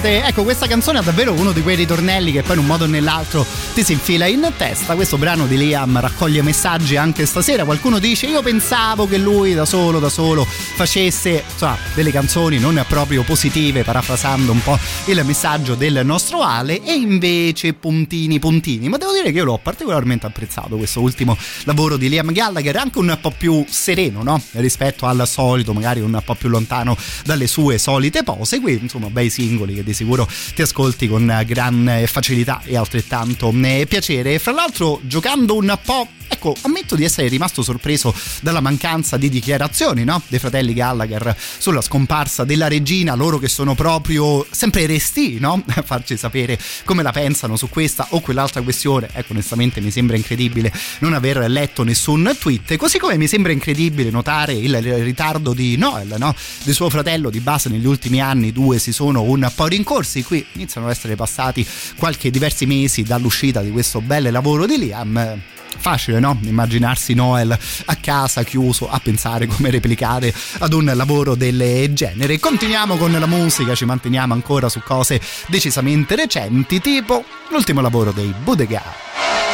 [0.00, 2.84] Estate, ecco questa canzone ha davvero uno di quei ritornelli che poi in un modo
[2.84, 4.94] o nell'altro ti si infila in testa.
[4.94, 7.64] Questo brano di Liam raccoglie messaggi anche stasera.
[7.64, 12.82] Qualcuno dice io pensavo che lui da solo, da solo facesse insomma, delle canzoni non
[12.88, 18.88] proprio positive, parafrasando un po' il messaggio del nostro Ale e invece puntini puntini.
[18.88, 22.98] Ma devo dire che io l'ho particolarmente apprezzato questo ultimo lavoro di Liam Gallagher, anche
[22.98, 24.40] un po' più sereno no?
[24.52, 28.60] rispetto al solito, magari un po' più lontano dalle sue solite pose.
[28.60, 33.86] Qui insomma bei singoli che di sicuro ti ascolti con gran facilità e altrettanto eh,
[33.88, 34.38] piacere.
[34.38, 40.04] Fra l'altro giocando un po' ecco, ammetto di essere rimasto sorpreso dalla mancanza di dichiarazioni
[40.04, 40.22] no?
[40.28, 45.62] dei fratelli Gallagher sulla scomparsa della regina, loro che sono proprio sempre resti no?
[45.66, 49.08] a farci sapere come la pensano su questa o quell'altra questione.
[49.12, 54.10] Ecco, onestamente mi sembra incredibile non aver letto nessun tweet, così come mi sembra incredibile
[54.10, 56.34] notare il ritardo di Noel, no?
[56.62, 60.44] di suo fratello di base negli ultimi anni, due si sono un po' rincorsi, qui
[60.52, 61.66] iniziano ad essere passati
[61.96, 66.38] qualche diversi mesi dall'uscita di questo bel lavoro di Liam facile no?
[66.42, 72.96] immaginarsi Noel a casa chiuso a pensare come replicare ad un lavoro del genere continuiamo
[72.96, 79.49] con la musica ci manteniamo ancora su cose decisamente recenti tipo l'ultimo lavoro dei Bodega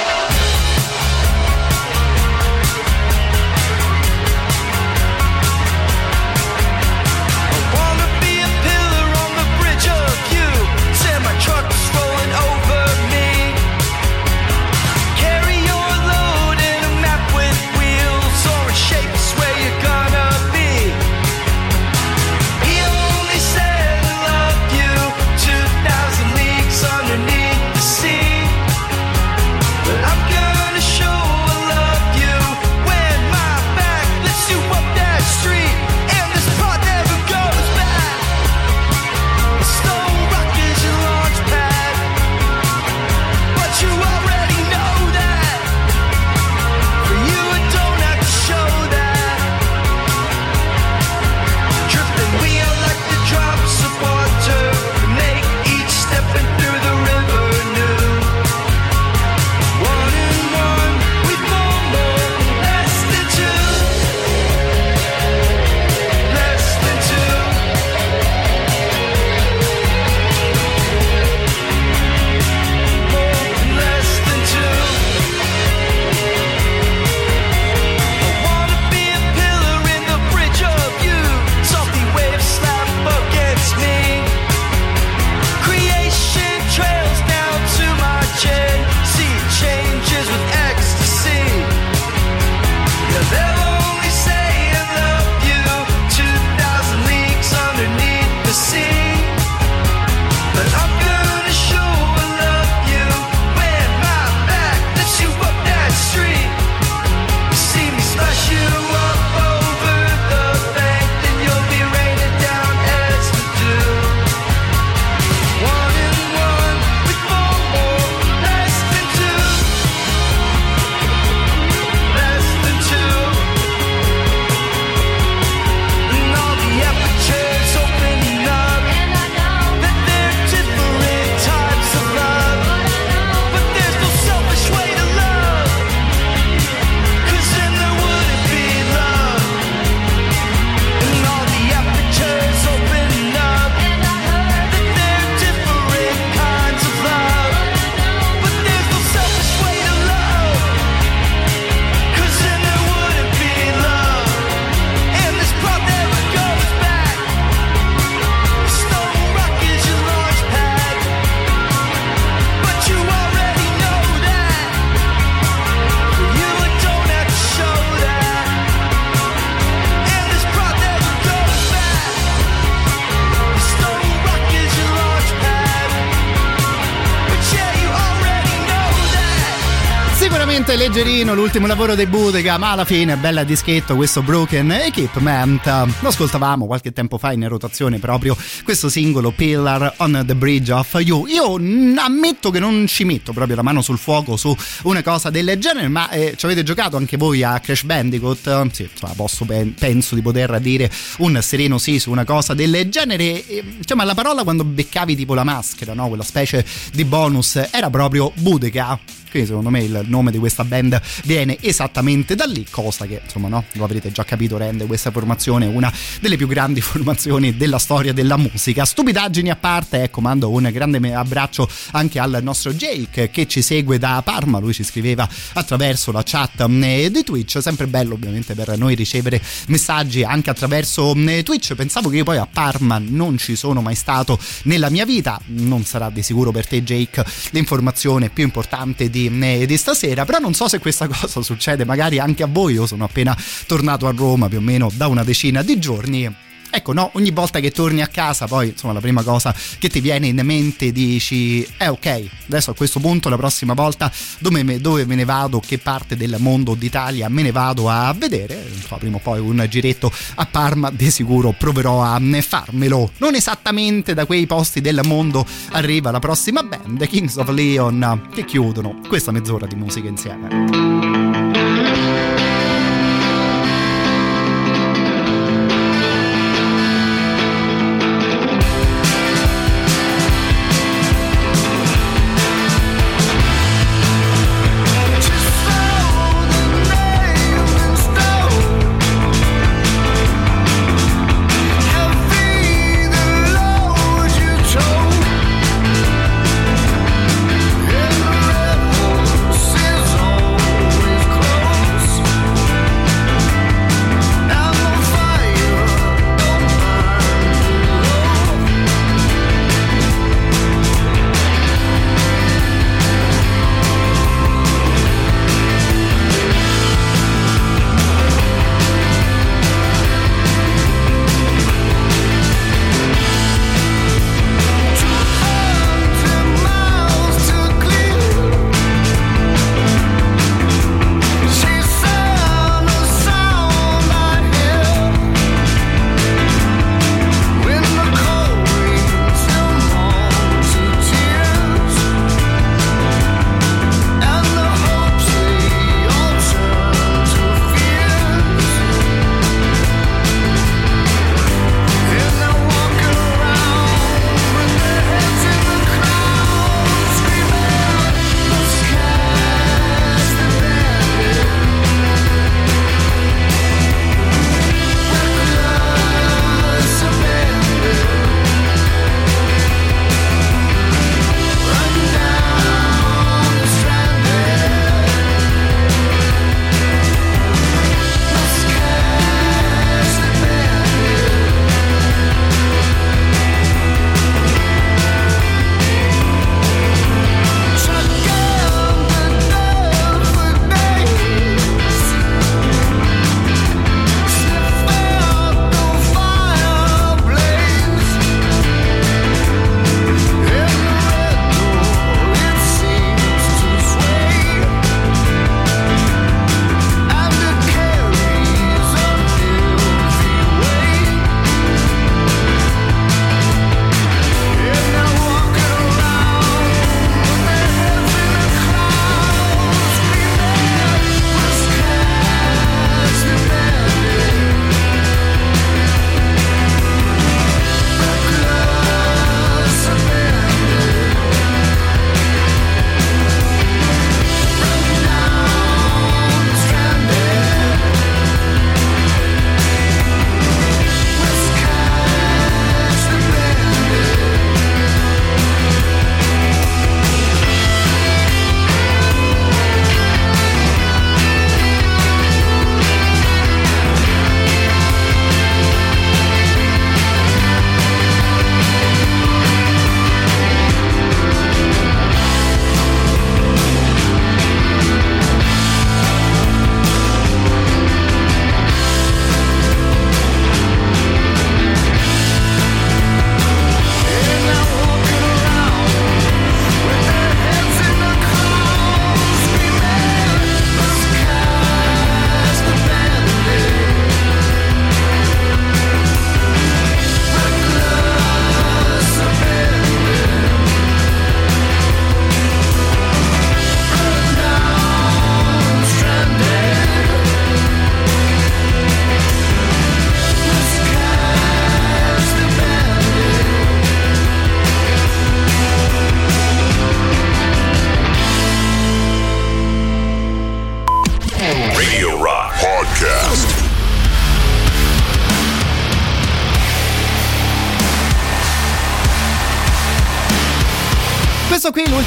[181.27, 185.67] Leggerino l'ultimo lavoro dei Bodega, ma alla fine bella dischetto questo Broken Equipment.
[186.01, 190.95] Lo ascoltavamo qualche tempo fa in rotazione proprio questo singolo Pillar on the Bridge of
[191.01, 191.27] You.
[191.27, 195.29] Io mm, ammetto che non ci metto proprio la mano sul fuoco su una cosa
[195.31, 198.71] del genere, ma eh, ci avete giocato anche voi a Crash Bandicoot?
[198.71, 202.89] Sì, insomma, posso pen- penso di poter dire un sereno sì su una cosa del
[202.89, 203.43] genere.
[203.85, 206.07] Cioè, ma la parola quando beccavi tipo la maschera, no?
[206.07, 209.25] Quella specie di bonus era proprio Bodega.
[209.31, 213.49] Quindi secondo me il nome di questa band viene esattamente da lì, cosa che insomma
[213.49, 218.13] no, lo avrete già capito rende questa formazione una delle più grandi formazioni della storia
[218.13, 218.85] della musica.
[218.85, 223.99] Stupidaggini a parte, ecco, mando un grande abbraccio anche al nostro Jake che ci segue
[223.99, 228.77] da Parma, lui ci scriveva attraverso la chat eh, di Twitch, sempre bello ovviamente per
[228.79, 233.57] noi ricevere messaggi anche attraverso eh, Twitch, pensavo che io poi a Parma non ci
[233.57, 238.45] sono mai stato nella mia vita, non sarà di sicuro per te Jake l'informazione più
[238.45, 242.47] importante di, eh, di stasera, però non so se questa cosa succede magari anche a
[242.47, 243.37] voi, io sono appena
[243.67, 247.61] tornato a Roma più o meno da una decina di giorni ecco no, ogni volta
[247.61, 251.67] che torni a casa poi insomma la prima cosa che ti viene in mente dici
[251.79, 255.61] eh ok, adesso a questo punto la prossima volta dove me, dove me ne vado,
[255.61, 259.65] che parte del mondo d'Italia me ne vado a vedere, insomma, prima o poi un
[259.69, 263.13] giretto a Parma di sicuro proverò a farmelo.
[263.19, 268.45] Non esattamente da quei posti del mondo arriva la prossima band, Kings of Leon, che
[268.45, 271.16] chiudono questa mezz'ora di musica insieme.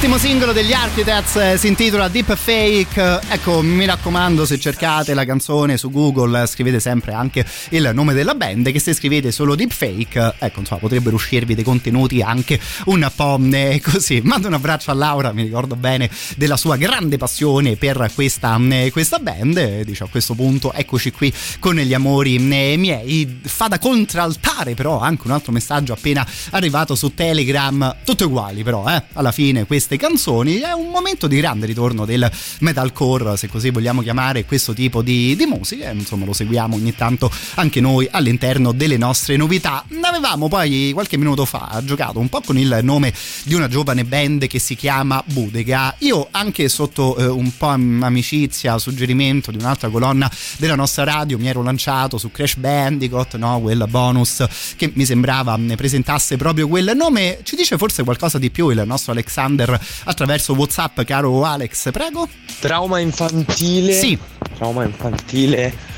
[0.01, 3.19] L'ultimo singolo degli Architects, eh, si intitola Deep Fake.
[3.27, 8.34] Ecco, mi raccomando, se cercate la canzone su Google, scrivete sempre anche il nome della
[8.34, 8.71] band.
[8.71, 13.38] Che se scrivete solo Deep Fake, ecco, insomma, potrebbero uscirvi dei contenuti anche un po'
[13.51, 14.21] eh, così.
[14.23, 18.91] Mando un abbraccio a Laura, mi ricordo bene della sua grande passione per questa, eh,
[18.93, 19.57] questa band.
[19.57, 23.41] E dice a questo punto, eccoci qui con gli amori eh, miei.
[23.43, 27.95] Fa da contraltare, però, anche un altro messaggio appena arrivato su Telegram.
[28.03, 32.30] Tutte uguali, però, eh alla fine queste canzoni è un momento di grande ritorno del
[32.60, 37.31] metalcore se così vogliamo chiamare questo tipo di, di musica insomma lo seguiamo ogni tanto
[37.56, 42.57] anche noi all'interno delle nostre novità avevamo poi qualche minuto fa giocato un po' con
[42.57, 43.14] il nome
[43.44, 48.77] di una giovane band che si chiama Budega io anche sotto eh, un po' amicizia
[48.77, 53.60] suggerimento di un'altra colonna della nostra radio mi ero lanciato su Crash Bandicoot no?
[53.60, 54.45] quel bonus
[54.76, 58.84] che mi sembrava ne presentasse proprio quel nome ci dice forse qualcosa di più il
[58.85, 62.27] nostro Alexander attraverso Whatsapp, caro Alex, prego.
[62.59, 63.93] Trauma infantile.
[63.93, 64.17] Sì.
[64.55, 65.89] Trauma infantile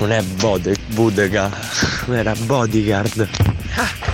[0.00, 1.50] non è bode, Budega,
[2.08, 3.28] era bodyguard.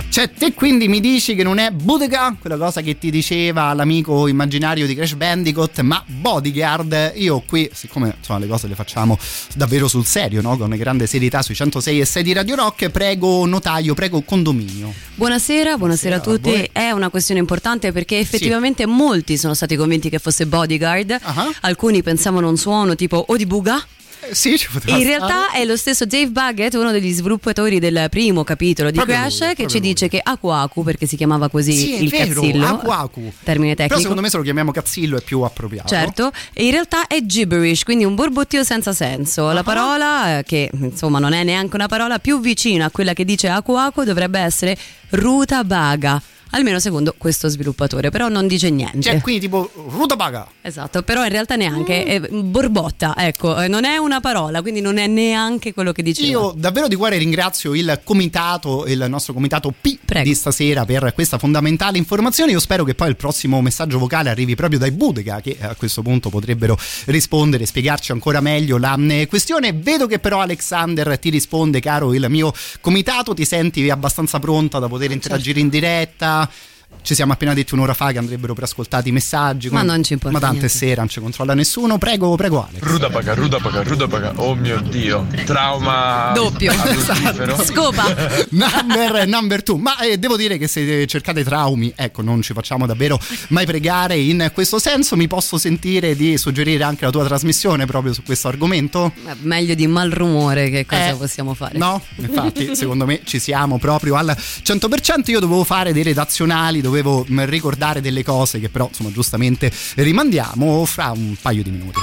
[0.09, 4.27] Cioè, te quindi mi dici che non è Budega, quella cosa che ti diceva l'amico
[4.27, 7.13] immaginario di Crash Bandicoot, ma Bodyguard.
[7.15, 9.17] Io qui, siccome insomma, le cose le facciamo
[9.55, 10.57] davvero sul serio, no?
[10.57, 14.93] con grande serietà sui 106 e 6 di Radio Rock, prego notaio, prego condominio.
[15.15, 16.49] Buonasera, buonasera a tutti.
[16.49, 16.69] voi.
[16.71, 21.17] È una questione importante perché effettivamente molti sono stati convinti che fosse bodyguard.
[21.21, 21.49] Ah.
[21.61, 23.77] Alcuni pensavano a un suono tipo Odibuga.
[23.77, 23.95] Eh,
[24.35, 25.17] sì, ci poteva In stare.
[25.17, 29.39] realtà è lo stesso Dave Buggett, uno degli sviluppatori del primo capitolo di Proprio Crash,
[29.45, 29.87] lui, che ci lui.
[29.87, 33.33] dice che Aku Aku, perché si chiamava così Sì, il vero, cazzillo, Aku Aku.
[33.43, 33.99] termine Però tecnico.
[34.01, 35.87] secondo me se lo chiamiamo cazzillo è più appropriato.
[35.87, 39.51] Certo, e in realtà è gibberish, quindi un borbottio senza senso.
[39.51, 43.25] La parola, eh, che insomma non è neanche una parola, più vicina a quella che
[43.25, 44.77] dice Aku Aku dovrebbe essere
[45.09, 46.21] rutabaga,
[46.51, 49.01] almeno secondo questo sviluppatore, però non dice niente.
[49.01, 50.47] Cioè, quindi tipo rutabaga.
[50.61, 52.23] Esatto, però in realtà neanche, Mm.
[52.23, 56.27] è borbotta, ecco, eh, non è una parola, quindi non è neanche quello che diceva.
[56.27, 61.37] Io davvero di cuore ringrazio il comitato, il nostro comitato P di stasera per questa
[61.37, 62.51] fondamentale informazione.
[62.51, 66.01] Io spero che poi il prossimo messaggio vocale arrivi proprio dai Budega che a questo
[66.01, 69.73] punto potrebbero rispondere e spiegarci ancora meglio la eh, questione.
[69.73, 74.87] Vedo che però Alexander ti risponde, caro il mio comitato, ti senti abbastanza pronta da
[74.87, 76.36] poter interagire in diretta.
[76.37, 76.47] uh,
[77.01, 79.69] Ci siamo appena detti un'ora fa che andrebbero preascoltati i messaggi.
[79.69, 80.67] Ma non ci importa Ma niente.
[80.67, 81.97] sera, non ci controlla nessuno.
[81.97, 82.81] Prego, prego Alex.
[82.83, 84.33] Rudapaga, rudapaga, rudapaga.
[84.35, 85.25] Oh mio dio.
[85.45, 86.73] Trauma Doppio.
[86.75, 87.55] autifero.
[87.63, 88.03] Scopa.
[88.51, 89.77] number, number two.
[89.77, 93.17] Ma eh, devo dire che se cercate traumi, ecco, non ci facciamo davvero
[93.49, 95.15] mai pregare in questo senso.
[95.15, 99.13] Mi posso sentire di suggerire anche la tua trasmissione proprio su questo argomento?
[99.25, 101.77] Eh, Meglio di malrumore che cosa Eh, possiamo fare?
[101.77, 105.31] No, infatti, secondo me ci siamo proprio al 100%.
[105.31, 106.95] Io dovevo fare dei redazionali, dovevo
[107.27, 111.99] mh, ricordare delle cose che però, insomma, giustamente rimandiamo fra un paio di minuti.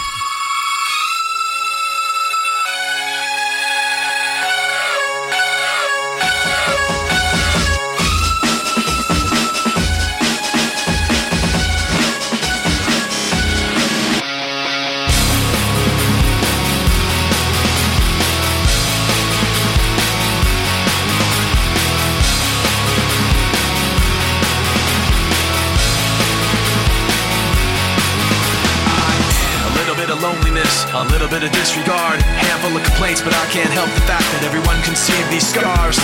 [31.35, 34.95] Bit of disregard, handful of complaints, but I can't help the fact that everyone can
[34.95, 35.99] see these scars.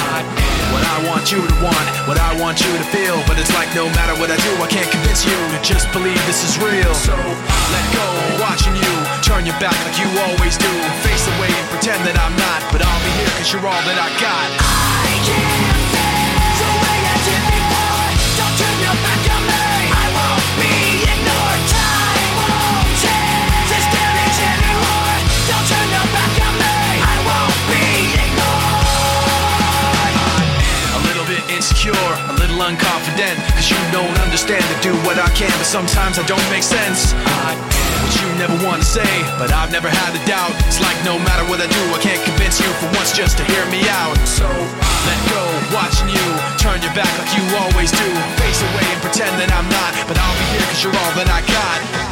[0.74, 3.70] What I want you to want, what I want you to feel, but it's like
[3.70, 6.90] no matter what I do, I can't convince you to just believe this is real.
[6.98, 8.06] So let go,
[8.42, 8.92] watching you
[9.22, 10.72] turn your back like you always do,
[11.06, 13.98] face away and pretend that I'm not, but I'll be here cause you're all that
[14.02, 14.50] I got.
[14.58, 15.69] I
[32.70, 36.62] unconfident, cause you don't understand to do what I can, but sometimes I don't make
[36.62, 37.14] sense.
[37.42, 37.58] I
[37.98, 40.54] what you never want to say, but I've never had a doubt.
[40.70, 43.44] It's like no matter what I do, I can't convince you for once just to
[43.50, 44.14] hear me out.
[44.22, 45.42] So I let go,
[45.74, 46.26] watching you
[46.62, 48.08] turn your back like you always do.
[48.38, 51.26] Face away and pretend that I'm not, but I'll be here cause you're all that
[51.26, 52.09] I got.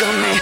[0.00, 0.39] Come Búscame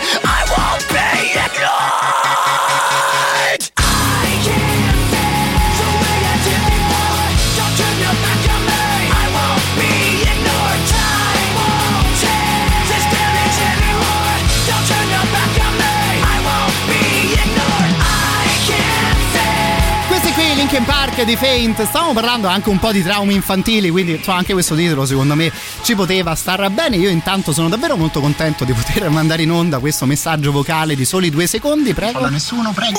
[20.71, 21.83] Linkin Park di Faint.
[21.83, 25.51] Stavamo parlando anche un po' di traumi infantili, quindi insomma, anche questo titolo secondo me
[25.81, 26.97] ci poteva star bene.
[26.97, 31.07] Io intanto sono davvero molto contento di poter mandare in onda questo messaggio vocale di
[31.07, 31.95] soli due secondi.
[31.95, 32.29] Prego.
[32.29, 32.99] nessuno, prego.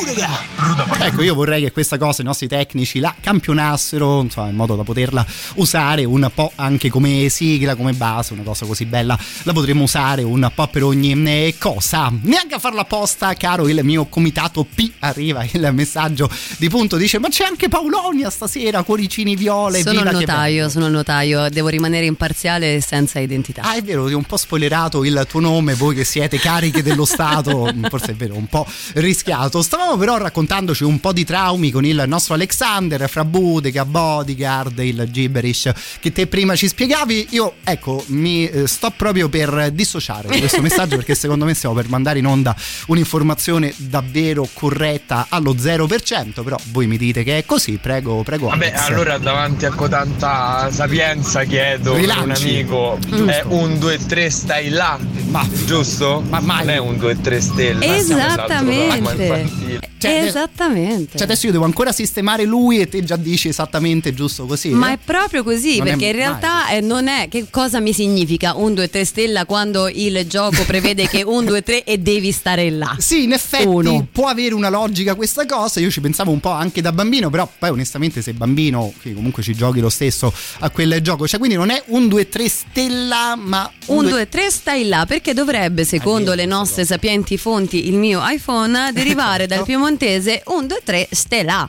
[0.97, 4.81] Ecco, io vorrei che questa cosa i nostri tecnici la campionassero, insomma, in modo da
[4.81, 5.23] poterla
[5.55, 9.15] usare un po' anche come sigla, come base, una cosa così bella.
[9.43, 12.11] La potremmo usare un po' per ogni eh, cosa.
[12.21, 14.89] Neanche a farla apposta, caro il mio comitato P.
[14.99, 16.27] Arriva il messaggio
[16.57, 19.81] di punto, dice: Ma c'è anche Paolonia stasera, cuoricini viole.
[19.81, 23.61] Sono il notaio, bello." sono il notaio, devo rimanere imparziale e senza identità.
[23.61, 26.83] Ah, è vero, ti ho un po' spoilerato il tuo nome, voi che siete cariche
[26.83, 28.65] dello Stato, forse è vero, un po'
[28.95, 29.61] rischiato.
[29.61, 35.07] Stavamo però raccontandoci un po' di traumi con il nostro Alexander, fra Budega, Bodyguard, il
[35.09, 37.27] gibberish che te prima ci spiegavi.
[37.31, 41.75] Io, ecco, mi eh, sto proprio per dissociare da questo messaggio perché secondo me stiamo
[41.75, 42.55] per mandare in onda
[42.87, 48.49] un'informazione davvero corretta allo 0%, però voi mi dite che è così, prego, prego.
[48.49, 48.87] Vabbè, Alex.
[48.89, 52.49] allora davanti a tanta sapienza chiedo per un Rilanci.
[52.49, 53.25] amico, Giusto.
[53.25, 54.99] è un 2 3 stai là,
[55.29, 56.23] Ma- giusto?
[56.29, 56.65] Ma mai.
[56.65, 57.97] Non è un 2 3 stelle.
[57.97, 59.87] Esattamente.
[59.99, 61.17] Cioè, Esattamente.
[61.17, 64.69] Cioè adesso io devo ancora sistemare lui e te già dici esattamente giusto così.
[64.69, 64.93] Ma eh?
[64.93, 68.53] è proprio così, Non perché in mai realtà eh, non è che cosa mi significa
[68.55, 72.69] un 2 3 stella quando il gioco prevede che un 2 3 e devi stare
[72.69, 72.95] là.
[72.97, 74.07] Sì, in effetti Uno.
[74.09, 77.38] può avere una logica questa cosa, io ci pensavo un po' anche da bambino, però
[77.47, 81.57] poi onestamente sei bambino, che comunque ci giochi lo stesso a quel gioco, cioè quindi
[81.57, 86.33] non è un 2-3 stella, ma Un due- 2 3 stai là perché dovrebbe, secondo
[86.33, 91.67] le nostre sapienti fonti, il mio iPhone, derivare dal piemontese un 2 3 stai là.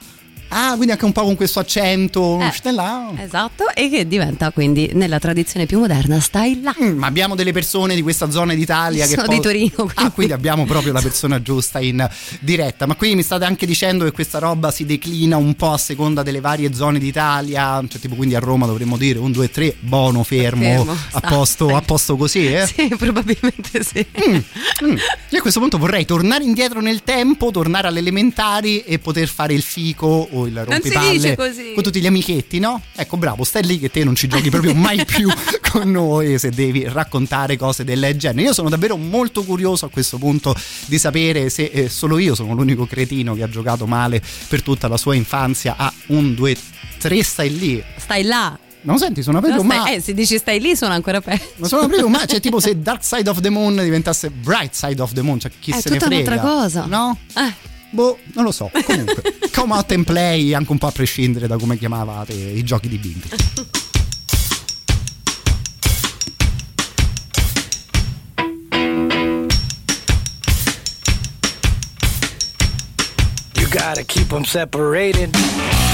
[0.53, 2.51] Ah, quindi anche un po' con questo accento, Eh.
[2.53, 3.11] stella.
[3.17, 6.75] Esatto, e che diventa quindi nella tradizione più moderna stai là.
[6.83, 9.93] Mm, ma abbiamo delle persone di questa zona d'Italia che Sono poi- di Torino, quindi.
[9.97, 12.09] Ah, quindi abbiamo proprio la persona giusta in
[12.41, 12.87] diretta.
[12.87, 16.23] Ma quindi mi state anche dicendo che questa roba si declina un po' a seconda
[16.23, 17.83] delle varie zone d'Italia.
[17.89, 21.75] Cioè, tipo, quindi a Roma dovremmo dire un, due, tre, buono, fermo, Fermo, a, posto,
[21.77, 22.67] a posto così, eh?
[22.67, 24.05] Sì, probabilmente sì.
[24.29, 24.97] Mm.
[25.31, 29.55] Io a questo punto vorrei tornare indietro nel tempo, tornare alle elementari e poter fare
[29.55, 32.83] il fico o il rompipalle con tutti gli amichetti, no?
[32.95, 35.29] Ecco, bravo, stai lì che te non ci giochi proprio mai più
[35.71, 38.43] con noi se devi raccontare cose del genere.
[38.49, 40.55] Io sono davvero molto curioso a questo punto
[40.87, 44.89] di sapere se eh, solo io sono l'unico cretino che ha giocato male per tutta
[44.89, 46.57] la sua infanzia a un, due,
[46.99, 47.83] tre stai lì.
[47.97, 48.59] Stai là.
[48.83, 49.91] Non senti, sono stai- ma...
[49.91, 51.45] eh, se dici stai lì suona ancora peggio.
[51.57, 55.03] Ma sono proprio ma cioè tipo se Dark Side of the Moon diventasse Bright Side
[55.03, 56.31] of the Moon, cioè chi È se ne tutta frega.
[56.33, 56.87] un'altra cosa.
[56.87, 57.19] No?
[57.37, 57.69] Eh.
[57.91, 58.71] Boh, non lo so.
[58.85, 59.23] Comunque,
[59.53, 62.99] come out and play, anche un po' a prescindere da come chiamavate i giochi di
[62.99, 63.29] bimbi.
[73.55, 75.90] You gotta keep them separated.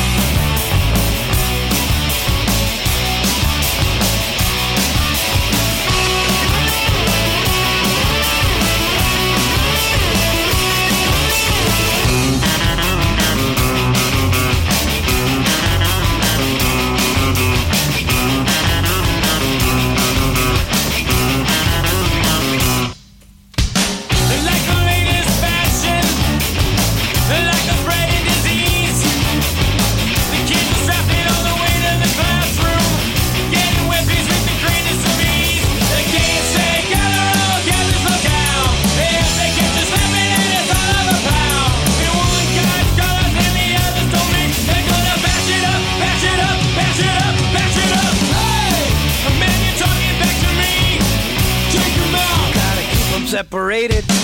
[53.88, 54.15] Separated.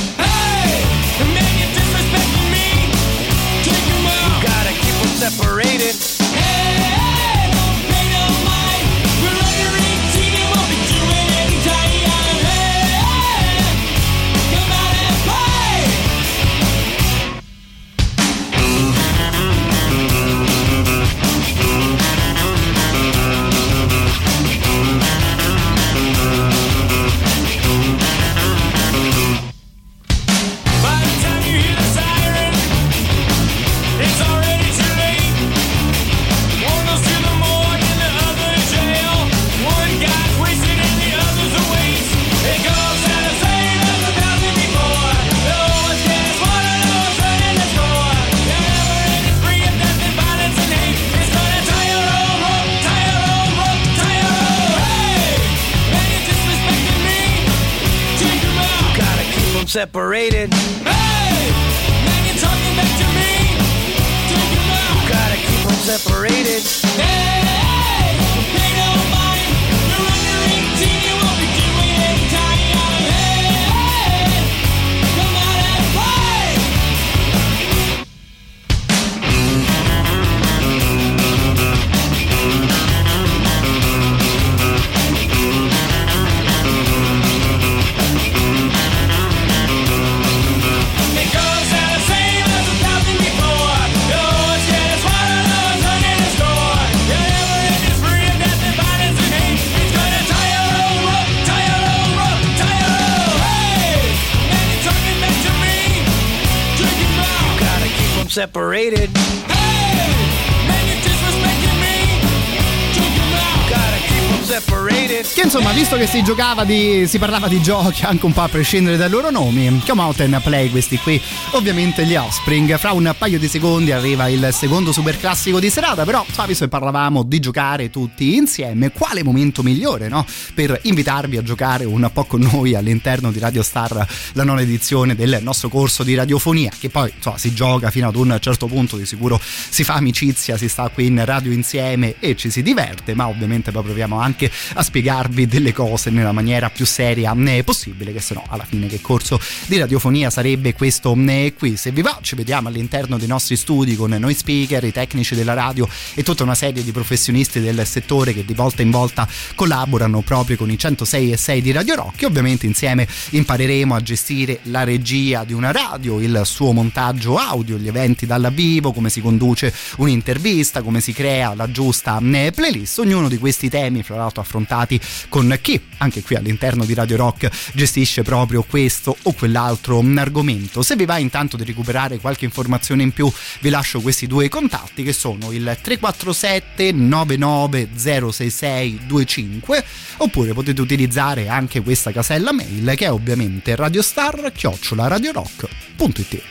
[115.92, 117.06] Visto che si giocava di.
[117.06, 120.40] si parlava di giochi anche un po' a prescindere dai loro nomi, come out and
[120.40, 121.20] play questi qui,
[121.50, 122.78] ovviamente gli Offspring.
[122.78, 126.64] Fra un paio di secondi arriva il secondo super classico di serata, però, so, visto
[126.64, 130.24] che parlavamo di giocare tutti insieme, quale momento migliore, no?
[130.54, 135.14] Per invitarvi a giocare un po' con noi all'interno di Radio Star, la nona edizione
[135.14, 138.96] del nostro corso di radiofonia, che poi insomma, si gioca fino ad un certo punto,
[138.96, 143.14] di sicuro si fa amicizia, si sta qui in radio insieme e ci si diverte,
[143.14, 148.12] ma ovviamente poi proviamo anche a spiegarvi delle cose nella maniera più seria eh, possibile,
[148.12, 151.76] che se no alla fine che corso di radiofonia sarebbe questo eh, qui.
[151.76, 155.54] Se vi va ci vediamo all'interno dei nostri studi con noi speaker, i tecnici della
[155.54, 160.20] radio e tutta una serie di professionisti del settore che di volta in volta collaborano
[160.22, 164.60] proprio con i 106 e 6 di Radio Rock e ovviamente insieme impareremo a gestire
[164.64, 169.20] la regia di una radio, il suo montaggio audio, gli eventi dal vivo, come si
[169.20, 174.42] conduce un'intervista, come si crea la giusta eh, playlist, ognuno di questi temi fra l'altro
[174.42, 180.82] affrontati con chi anche qui all'interno di Radio Rock gestisce proprio questo o quell'altro argomento.
[180.82, 183.30] Se vi va intanto di recuperare qualche informazione in più
[183.60, 189.84] vi lascio questi due contatti che sono il 347 99 066 25
[190.18, 194.52] oppure potete utilizzare anche questa casella mail che è ovviamente radiostar
[194.88, 196.42] radiorock.it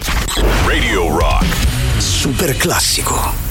[0.66, 1.46] Radio Rock.
[1.98, 3.51] Super classico.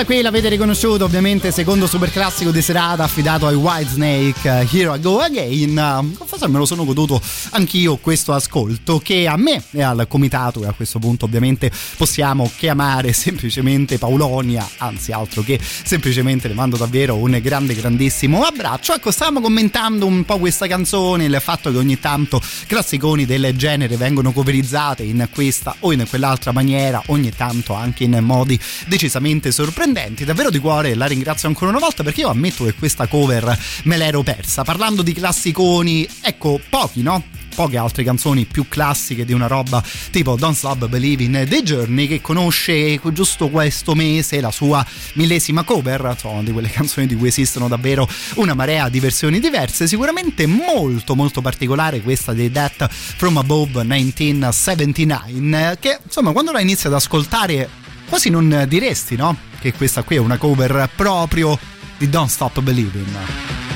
[0.00, 4.94] questa qui l'avete riconosciuto ovviamente secondo super classico di serata affidato ai Whitesnake uh, Here
[4.94, 9.82] I Go Again forse me lo sono goduto anch'io questo ascolto che a me e
[9.82, 16.48] al comitato e a questo punto ovviamente possiamo chiamare semplicemente Paulonia anzi altro che semplicemente
[16.48, 21.38] le mando davvero un grande grandissimo abbraccio ecco stavamo commentando un po' questa canzone il
[21.40, 27.02] fatto che ogni tanto classiconi del genere vengono coverizzate in questa o in quell'altra maniera
[27.06, 30.24] ogni tanto anche in modi decisamente sorprendenti.
[30.24, 33.96] Davvero di cuore la ringrazio ancora una volta perché io ammetto che questa cover me
[33.96, 34.62] l'ero persa.
[34.62, 37.22] Parlando di classiconi, ecco, pochi, no?
[37.54, 42.20] poche altre canzoni più classiche di una roba tipo Don't Stop Believing The Journey che
[42.20, 44.84] conosce giusto questo mese la sua
[45.14, 49.86] millesima cover insomma di quelle canzoni di cui esistono davvero una marea di versioni diverse
[49.86, 56.86] sicuramente molto molto particolare questa di Death From Above 1979 che insomma quando la inizi
[56.86, 57.68] ad ascoltare
[58.08, 59.36] quasi non diresti no?
[59.60, 61.58] che questa qui è una cover proprio
[61.98, 63.69] di Don't Stop Believing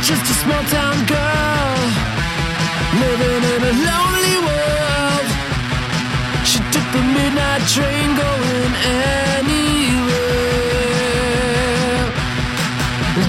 [0.00, 1.76] Just a small town girl
[3.02, 5.26] living in a lonely world.
[6.44, 8.74] She took the midnight train going
[9.36, 10.18] anywhere.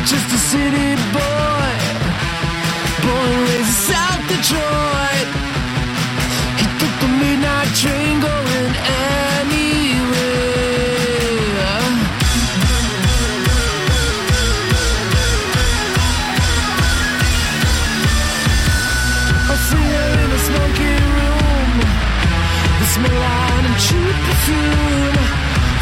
[0.06, 1.72] Just a city boy,
[3.04, 5.28] born raised in South Detroit.
[6.60, 8.49] He took the midnight train going
[23.80, 25.18] cheap perfume.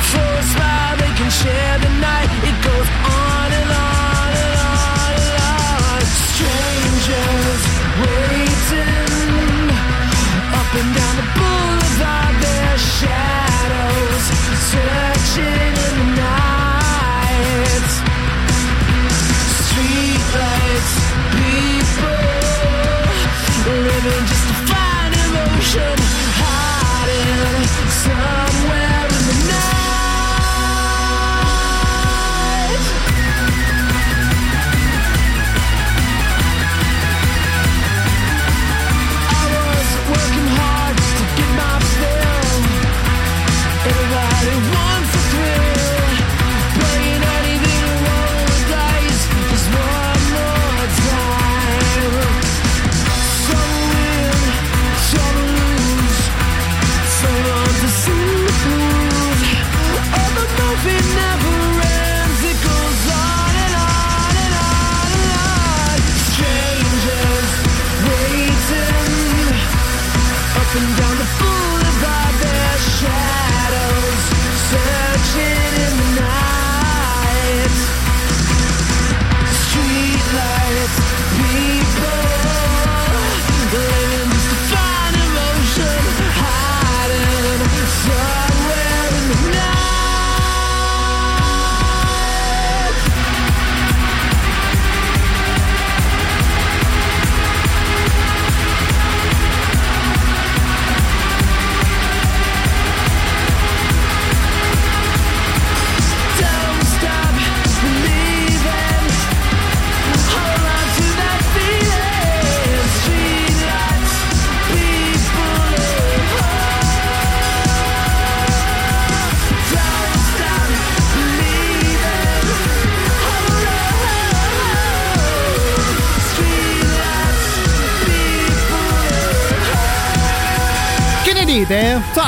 [0.10, 2.27] For a smile, they can share the night.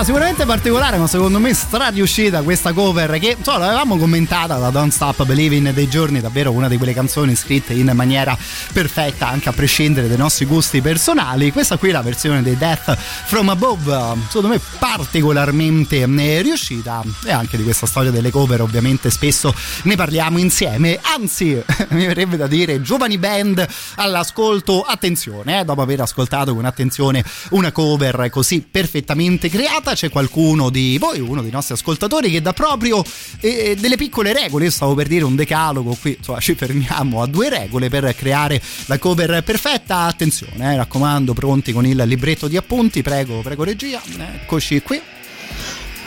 [0.04, 5.26] Sicuramente particolare, ma secondo me strariuscita questa cover che insomma, l'avevamo commentata da Don't Stop
[5.26, 8.38] Believing dei giorni, davvero una di quelle canzoni scritte in maniera
[8.72, 11.52] perfetta, anche a prescindere dai nostri gusti personali.
[11.52, 17.32] Questa qui è la versione dei Death From Above, secondo me particolarmente eh, riuscita e
[17.32, 19.54] anche di questa storia delle cover ovviamente spesso
[19.84, 26.02] ne parliamo insieme, anzi mi verrebbe da dire giovani band all'ascolto, attenzione, eh, dopo aver
[26.02, 31.74] ascoltato con attenzione una cover così perfettamente creata, c'è qualcuno di voi, uno dei nostri
[31.74, 33.04] ascoltatori che dà proprio
[33.40, 37.28] eh, delle piccole regole, io stavo per dire un decalogo, qui insomma ci fermiamo a
[37.28, 42.58] due regole per creare la cover perfetta, attenzione, eh, raccomando, pronti con il libretto di
[42.58, 44.02] appunti, prego, prego regia,
[44.42, 45.02] eccoci qui.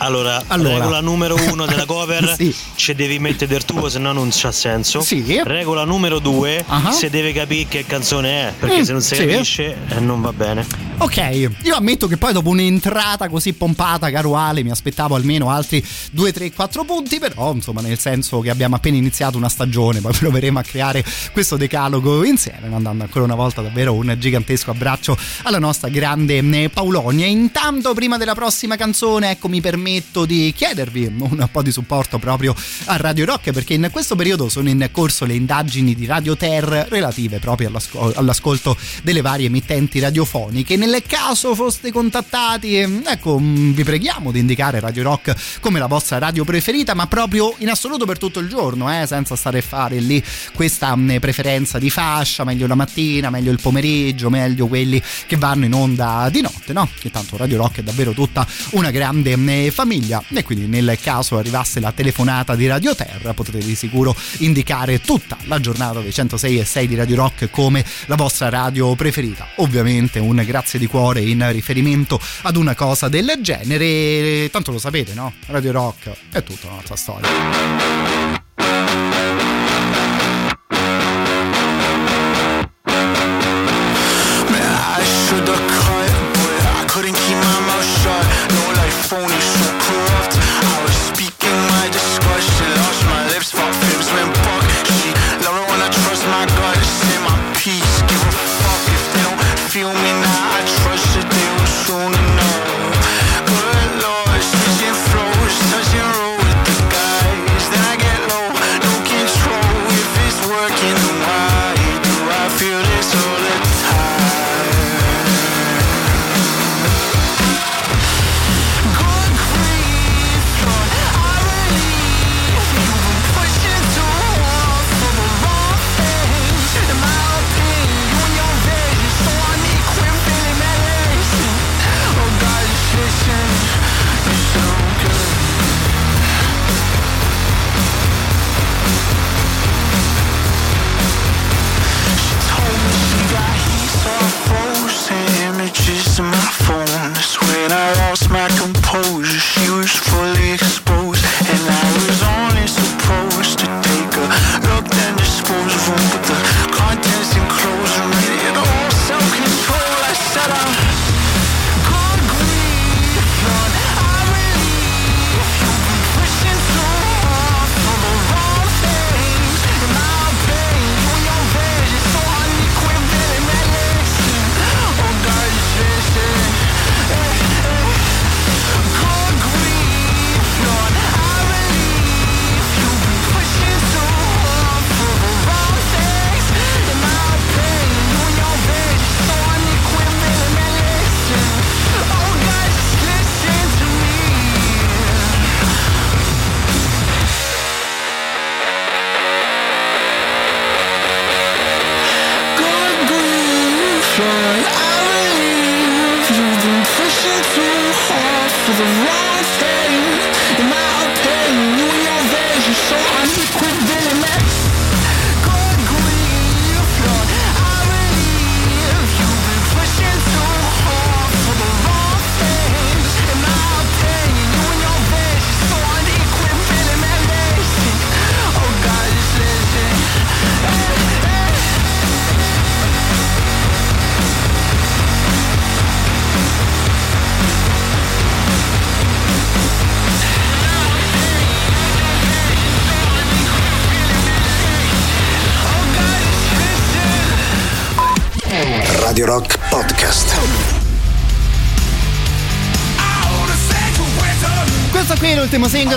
[0.02, 0.78] Allora, Allora.
[0.78, 2.52] regola numero uno della cover, Sì.
[2.74, 5.00] ci devi mettere del tuo, se no non c'ha senso.
[5.00, 5.40] Sì.
[5.44, 6.90] Regola numero due, Ah.
[6.90, 9.24] se deve capire che canzone è, perché Mm, se non si sì.
[9.26, 10.66] capisce eh, non va bene.
[10.98, 15.84] Ok, io ammetto che poi dopo un'entrata così pompata, caro Ale, mi aspettavo almeno altri
[16.10, 20.12] 2, 3, 4 punti, però insomma nel senso che abbiamo appena iniziato una stagione, poi
[20.18, 25.58] proveremo a creare questo decalogo insieme, mandando ancora una volta davvero un gigantesco abbraccio alla
[25.60, 27.26] nostra grande eh, Paulonia.
[27.26, 29.90] Intanto prima della prossima canzone, ecco mi permetto
[30.26, 32.54] di chiedervi un po' di supporto proprio
[32.86, 36.86] a Radio Rock perché in questo periodo sono in corso le indagini di Radio Ter
[36.88, 40.76] relative proprio all'asco- all'ascolto delle varie emittenti radiofoniche.
[40.76, 46.44] Nel caso foste contattati, ecco, vi preghiamo di indicare Radio Rock come la vostra radio
[46.44, 50.22] preferita, ma proprio in assoluto per tutto il giorno, eh, senza stare a fare lì
[50.54, 55.64] questa mh, preferenza di fascia, meglio la mattina, meglio il pomeriggio, meglio quelli che vanno
[55.64, 56.88] in onda di notte, no?
[56.98, 61.38] Che tanto Radio Rock è davvero tutta una grande mh, famiglia e quindi nel caso
[61.38, 66.60] arrivasse la telefonata di Radio Terra potete di sicuro indicare tutta la giornata dei 106
[66.60, 69.48] e 6 di Radio Rock come la vostra radio preferita.
[69.56, 74.48] Ovviamente un grazie di cuore in riferimento ad una cosa del genere.
[74.50, 75.32] Tanto lo sapete, no?
[75.46, 78.41] Radio Rock è tutta un'altra storia.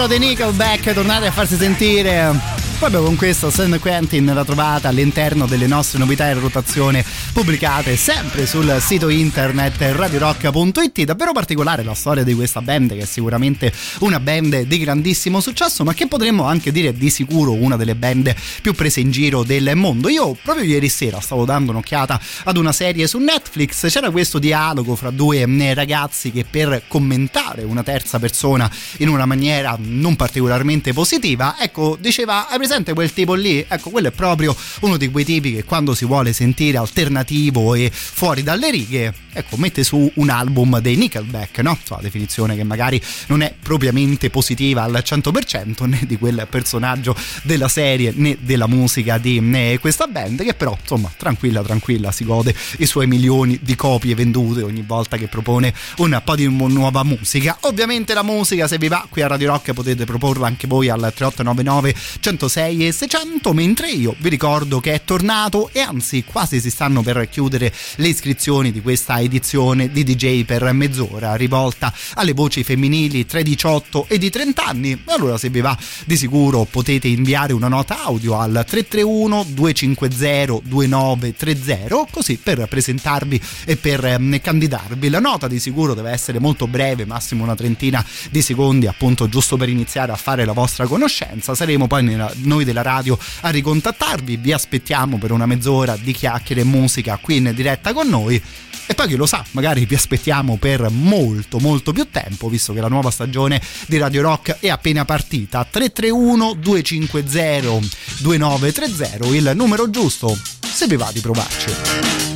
[0.08, 2.65] Dei Nickelback, tornate a farsi sentire.
[2.86, 7.04] Proprio con questo San Quentin la trovate all'interno delle nostre novità in rotazione
[7.34, 11.02] pubblicate sempre sul sito internet radiorock.it.
[11.04, 15.84] Davvero particolare la storia di questa band che è sicuramente una band di grandissimo successo
[15.84, 19.72] ma che potremmo anche dire di sicuro una delle band più prese in giro del
[19.74, 20.08] mondo.
[20.08, 24.96] Io proprio ieri sera stavo dando un'occhiata ad una serie su Netflix, c'era questo dialogo
[24.96, 30.94] fra due eh, ragazzi che per commentare una terza persona in una maniera non particolarmente
[30.94, 33.66] positiva, ecco, diceva hai presente presente quel tipo lì?
[33.68, 37.90] Ecco, quello è proprio uno di quei tipi che quando si vuole sentire alternativo e
[37.92, 41.78] fuori dalle righe, ecco, mette su un album dei Nickelback, no?
[41.84, 47.16] So, la definizione che magari non è propriamente positiva al 100% né di quel personaggio
[47.44, 52.54] della serie né della musica di questa band che però insomma tranquilla tranquilla si gode
[52.80, 57.58] i suoi milioni di copie vendute ogni volta che propone un po' di nuova musica
[57.62, 61.00] ovviamente la musica se vi va qui a Radio Rock potete proporla anche voi al
[61.00, 66.70] 3899 106 e 600 mentre io vi ricordo che è tornato e anzi quasi si
[66.70, 72.64] stanno per chiudere le iscrizioni di questa edizione di DJ per mezz'ora rivolta alle voci
[72.64, 77.08] femminili tra i 18 e i 30 anni allora se vi va di sicuro potete
[77.08, 85.10] inviare una nota audio al 331 250 2930 così per presentarvi e per ehm, candidarvi.
[85.10, 89.58] La nota di sicuro deve essere molto breve massimo una trentina di secondi appunto giusto
[89.58, 91.56] per iniziare a fare la vostra conoscenza.
[91.56, 96.62] Saremo poi nella- noi della radio a ricontattarvi vi aspettiamo per una mezz'ora di chiacchiere
[96.62, 98.42] e musica qui in diretta con noi
[98.88, 102.82] e poi chi lo sa, magari vi aspettiamo per molto molto più tempo, visto che
[102.82, 105.66] la nuova stagione di Radio Rock è appena partita.
[105.68, 112.35] 331 250 2930, il numero giusto, se vi va di provarci.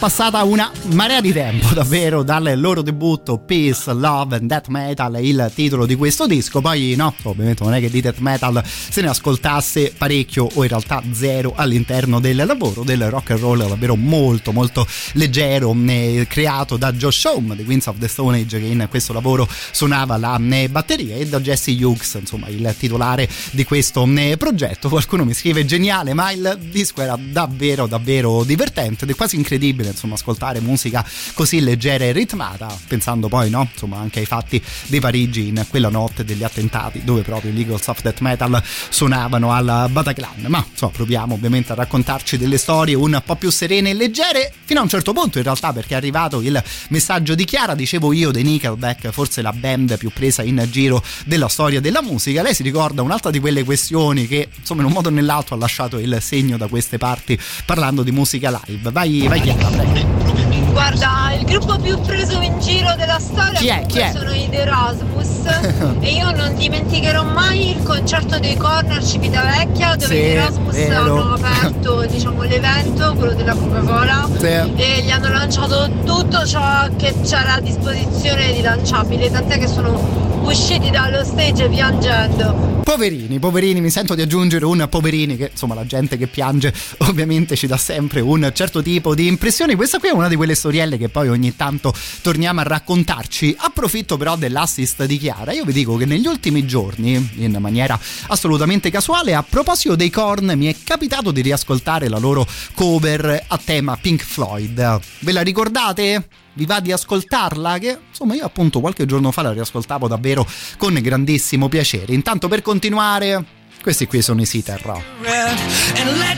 [0.00, 5.52] Passata una marea di tempo davvero dal loro debutto Peace, Love and Death Metal, il
[5.54, 6.62] titolo di questo disco.
[6.62, 10.68] Poi, no, ovviamente non è che di Death Metal se ne ascoltasse parecchio o in
[10.68, 16.76] realtà zero all'interno del lavoro del rock and roll davvero molto, molto leggero, eh, creato
[16.76, 20.40] da Josh Home, The Queens of the Stone Age, che in questo lavoro suonava la
[20.50, 24.88] eh, batteria, e da Jesse Hughes, insomma, il titolare di questo eh, progetto.
[24.88, 29.90] Qualcuno mi scrive geniale, ma il disco era davvero, davvero divertente ed è quasi incredibile,
[29.90, 34.98] insomma, ascoltare musica così leggera e ritmata, pensando poi, no, insomma, anche ai fatti di
[34.98, 39.88] Parigi in quella notte degli attentati, dove proprio gli Eagles of Death Metal suonavano al
[39.90, 40.46] Bataclan.
[40.48, 44.80] Ma insomma, proviamo ovviamente a raccontarci delle storie un po' più serene e leggere, fino
[44.80, 48.30] a un certo punto, in realtà, perché è arrivato il messaggio di Chiara, dicevo io,
[48.30, 52.42] dei Nickelback, forse la band più presa in giro della storia della musica.
[52.42, 55.58] Lei si ricorda un'altra di quelle questioni che, insomma, in un modo o nell'altro ha
[55.58, 58.90] lasciato il segno da queste parti parlando di musica live.
[58.90, 60.30] Vai, vai Chiara, prego.
[60.72, 63.84] Guarda, il gruppo più preso in giro della storia Chi è?
[63.86, 64.12] Chi è?
[64.12, 65.44] sono i The Erasmus
[66.00, 71.00] e io non dimenticherò mai il concerto dei Corner a Civitavecchia dove Sì, Erasmus vero.
[71.00, 74.46] hanno aperto diciamo, l'evento, quello della Coca-Cola Sì.
[74.46, 80.38] e gli hanno lanciato tutto ciò che c'era a disposizione di lanciabile, tant'è che sono
[80.44, 82.68] usciti dallo stage piangendo.
[82.84, 86.74] Poverini, poverini, mi sento di aggiungere un poverini che insomma la gente che piange
[87.08, 89.76] ovviamente ci dà sempre un certo tipo di impressioni.
[89.76, 93.54] Questa qui è una di quelle storielle che poi ogni tanto torniamo a raccontarci.
[93.58, 95.52] Approfitto però dell'assist di Chiara.
[95.52, 98.59] Io vi dico che negli ultimi giorni, in maniera assolutamente
[98.90, 103.96] casuale, a proposito dei Korn, mi è capitato di riascoltare la loro cover a tema
[103.96, 105.00] Pink Floyd.
[105.20, 106.28] Ve la ricordate?
[106.52, 107.78] Vi va di ascoltarla?
[107.78, 110.46] Che insomma io appunto qualche giorno fa la riascoltavo davvero
[110.76, 112.12] con grandissimo piacere.
[112.12, 113.44] Intanto per continuare,
[113.82, 115.02] questi qui sono i Sitter.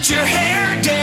[0.08, 1.01] red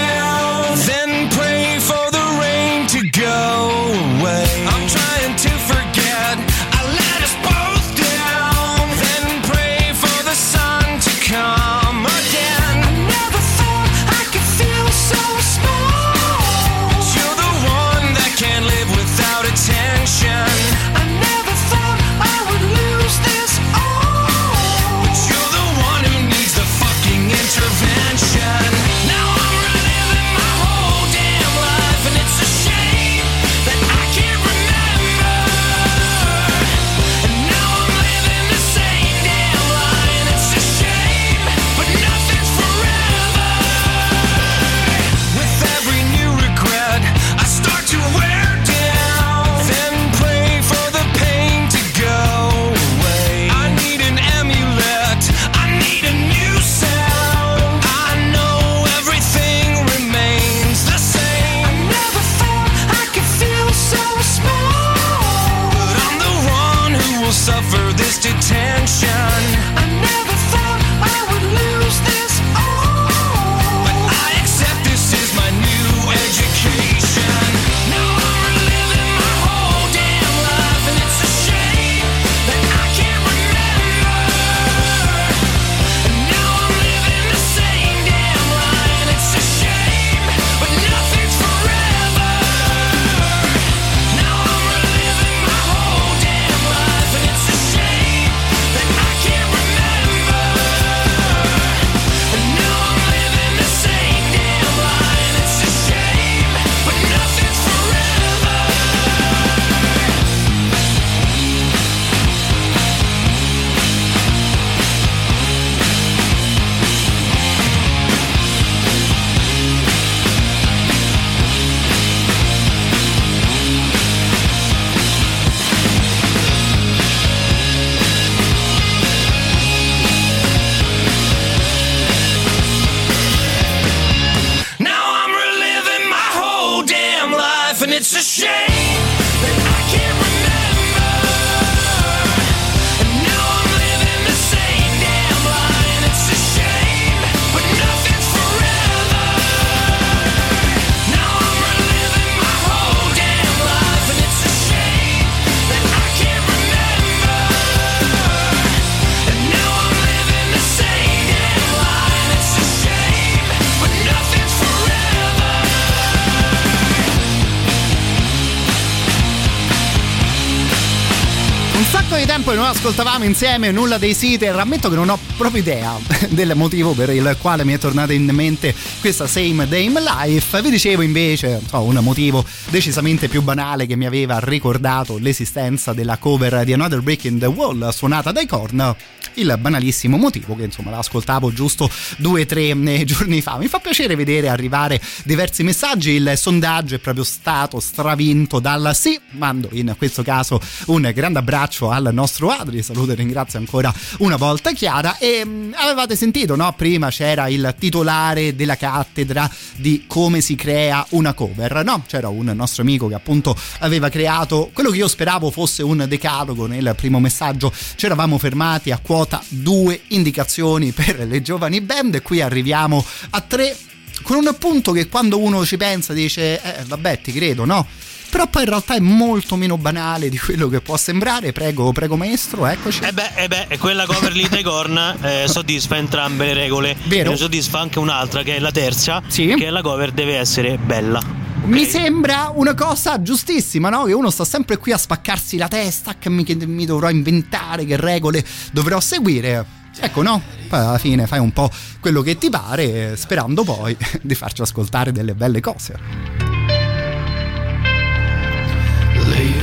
[173.20, 174.56] ascoltavamo insieme nulla dei Sitter.
[174.56, 175.98] Ammetto che non ho proprio idea
[176.30, 180.62] del motivo per il quale mi è tornata in mente questa Same Dame Life.
[180.62, 186.18] Vi dicevo invece so, un motivo decisamente più banale che mi aveva ricordato l'esistenza della
[186.18, 188.96] cover di Another Break in the Wall suonata dai Korn.
[189.40, 193.56] Il banalissimo motivo che insomma l'ascoltavo giusto due o tre eh, giorni fa.
[193.58, 196.12] Mi fa piacere vedere arrivare diversi messaggi.
[196.12, 199.18] Il sondaggio è proprio stato stravinto dal sì.
[199.32, 202.84] Mando in questo caso un grande abbraccio al nostro Adri.
[202.84, 205.18] Saluto e ringrazio ancora una volta Chiara.
[205.18, 206.74] E mh, avevate sentito, no?
[206.74, 212.04] Prima c'era il titolare della cattedra di come si crea una cover, no?
[212.08, 216.66] C'era un nostro amico che appunto aveva creato quello che io speravo fosse un decalogo
[216.66, 217.72] nel primo messaggio.
[217.96, 222.16] Ci eravamo fermati a quota due indicazioni per le giovani band.
[222.16, 223.76] E qui arriviamo a tre
[224.22, 227.88] con un punto che quando uno ci pensa dice eh vabbè ti credo no
[228.30, 232.16] però poi in realtà è molto meno banale di quello che può sembrare prego prego
[232.16, 236.46] maestro eccoci Eh beh, eh beh, e quella cover lì dei Korn eh, soddisfa entrambe
[236.46, 236.96] le regole.
[237.06, 237.32] Vero.
[237.32, 239.54] E soddisfa anche un'altra, che è la terza, Sì.
[239.58, 241.22] che la cover deve essere bella.
[241.66, 244.04] Mi sembra una cosa giustissima, no?
[244.06, 247.86] Che uno sta sempre qui a spaccarsi la testa, che mi, che mi dovrò inventare,
[247.86, 249.66] che regole dovrò seguire.
[250.00, 250.42] Ecco, no?
[250.68, 251.70] Poi alla fine fai un po'
[252.00, 256.59] quello che ti pare, sperando poi di farci ascoltare delle belle cose.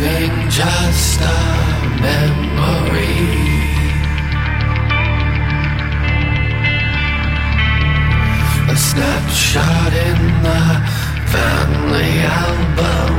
[0.07, 1.39] Just a
[2.01, 3.19] memory.
[8.69, 10.63] A snapshot in the
[11.35, 12.13] family
[12.45, 13.15] album.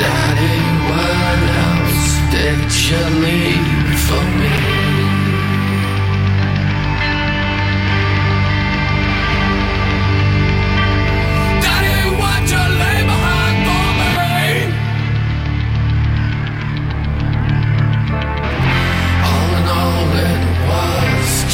[0.00, 0.58] Daddy,
[0.88, 3.65] what else did you leave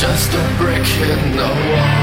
[0.02, 2.01] just a brick in the wall.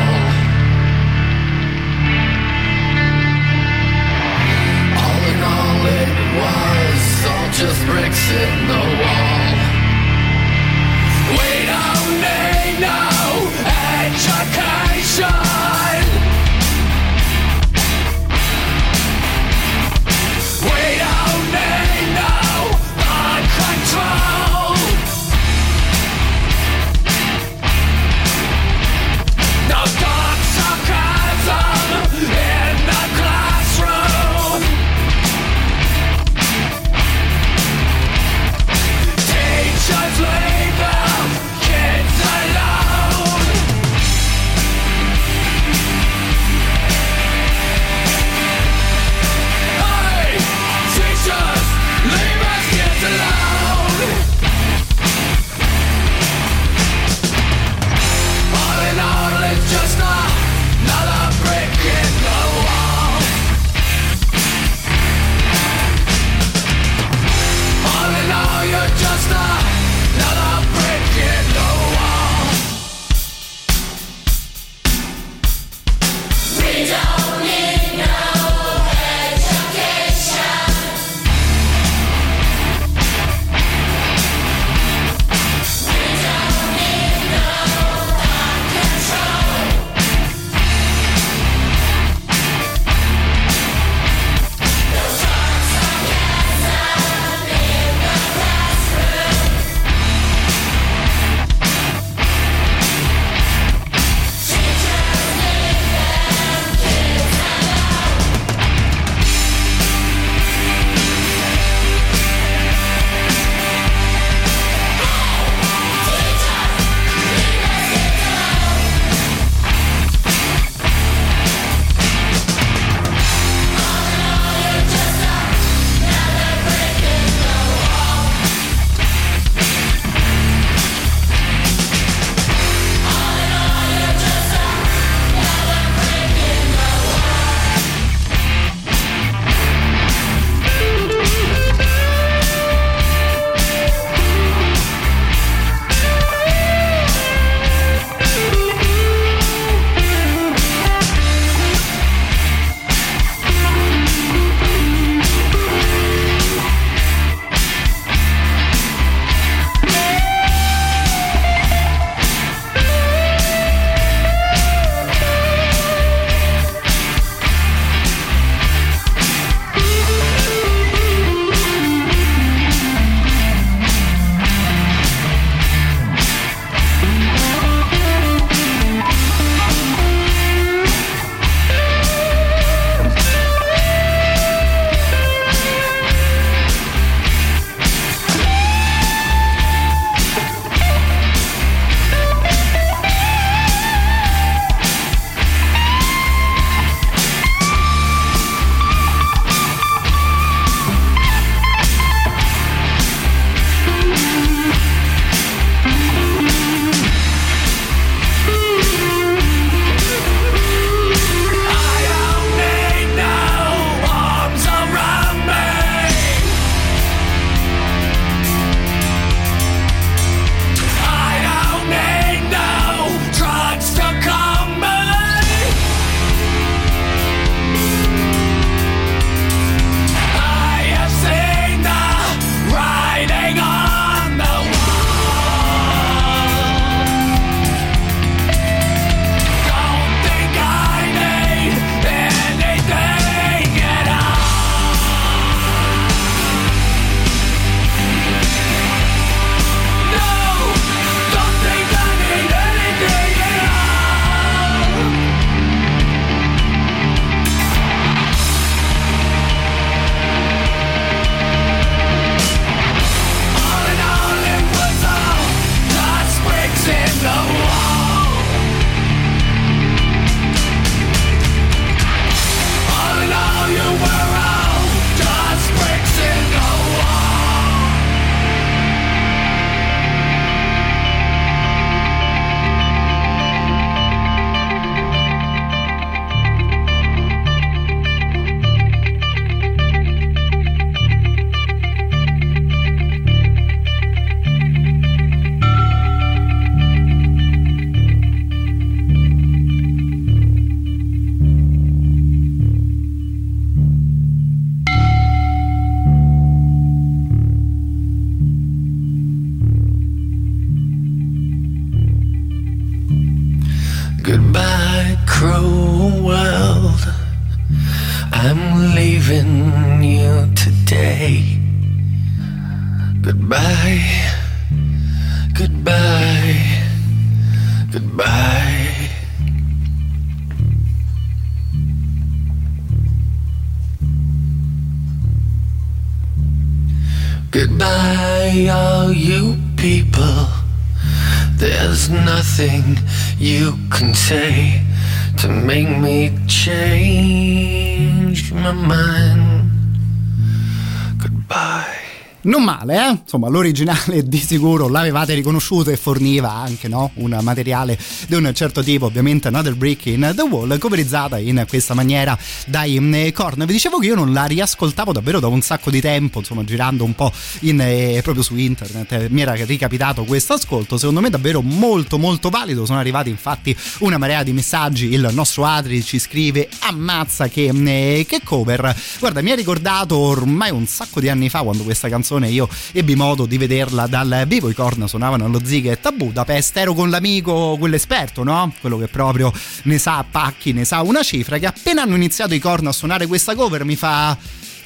[352.50, 353.10] Non male, eh?
[353.12, 357.12] Insomma, l'originale di sicuro l'avevate riconosciuto e forniva anche no?
[357.16, 357.96] un materiale
[358.28, 362.36] di un certo tipo, ovviamente Another Brick in the Wall, coverizzata in questa maniera
[362.66, 363.66] dai eh, Korn.
[363.68, 367.04] Vi dicevo che io non la riascoltavo davvero da un sacco di tempo, insomma, girando
[367.04, 371.30] un po' in, eh, proprio su internet, eh, mi era ricapitato questo ascolto, secondo me
[371.30, 376.18] davvero molto molto valido, sono arrivati infatti una marea di messaggi, il nostro Adri ci
[376.18, 381.48] scrive ammazza che, eh, che cover, guarda mi ha ricordato ormai un sacco di anni
[381.50, 384.70] fa quando questa canzone io ebbi modo di vederla dal vivo.
[384.70, 386.78] I Korn suonavano allo Ziget a Budapest.
[386.78, 388.74] Ero con l'amico, quell'esperto, no?
[388.80, 389.52] Quello che proprio
[389.84, 391.58] ne sa pacchi, ne sa una cifra.
[391.58, 394.38] Che appena hanno iniziato i Korn a suonare questa cover mi fa.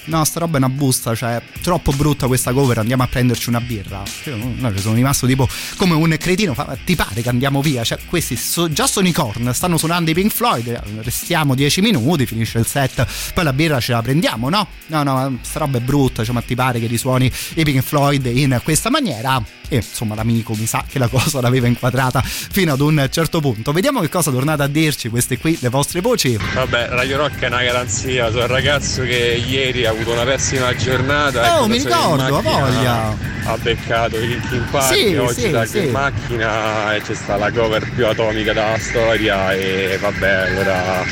[0.05, 3.61] No, sta roba è una busta, cioè, troppo brutta questa cover, andiamo a prenderci una
[3.61, 4.03] birra.
[4.25, 5.47] Io no, sono rimasto tipo
[5.77, 6.53] come un cretino,
[6.83, 7.83] ti pare che andiamo via?
[7.83, 12.25] Cioè, questi so, già sono i Korn, stanno suonando i Pink Floyd, restiamo 10 minuti,
[12.25, 14.67] finisce il set, poi la birra ce la prendiamo, no?
[14.87, 18.25] No, no, sta roba è brutta, cioè, ma ti pare che risuoni i Pink Floyd
[18.25, 19.41] in questa maniera?
[19.69, 23.71] E insomma l'amico mi sa che la cosa l'aveva inquadrata fino ad un certo punto.
[23.71, 26.37] Vediamo che cosa tornate a dirci queste qui, le vostre voci.
[26.53, 30.75] Vabbè, Radio Rock è una garanzia, sono il ragazzo che ieri ha avuto una pessima
[30.75, 31.61] giornata.
[31.61, 33.31] Oh, mi ricordo, ha voglia.
[33.45, 35.79] Ha beccato i Linkin Park, Sì, oggi sì, da sì.
[35.85, 41.03] in macchina e c'è sta la cover più atomica della storia e vabbè, allora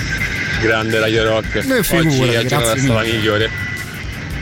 [0.62, 1.66] grande Radio Rock.
[1.66, 3.50] Beh, figurati, oggi è la giornata stata migliore.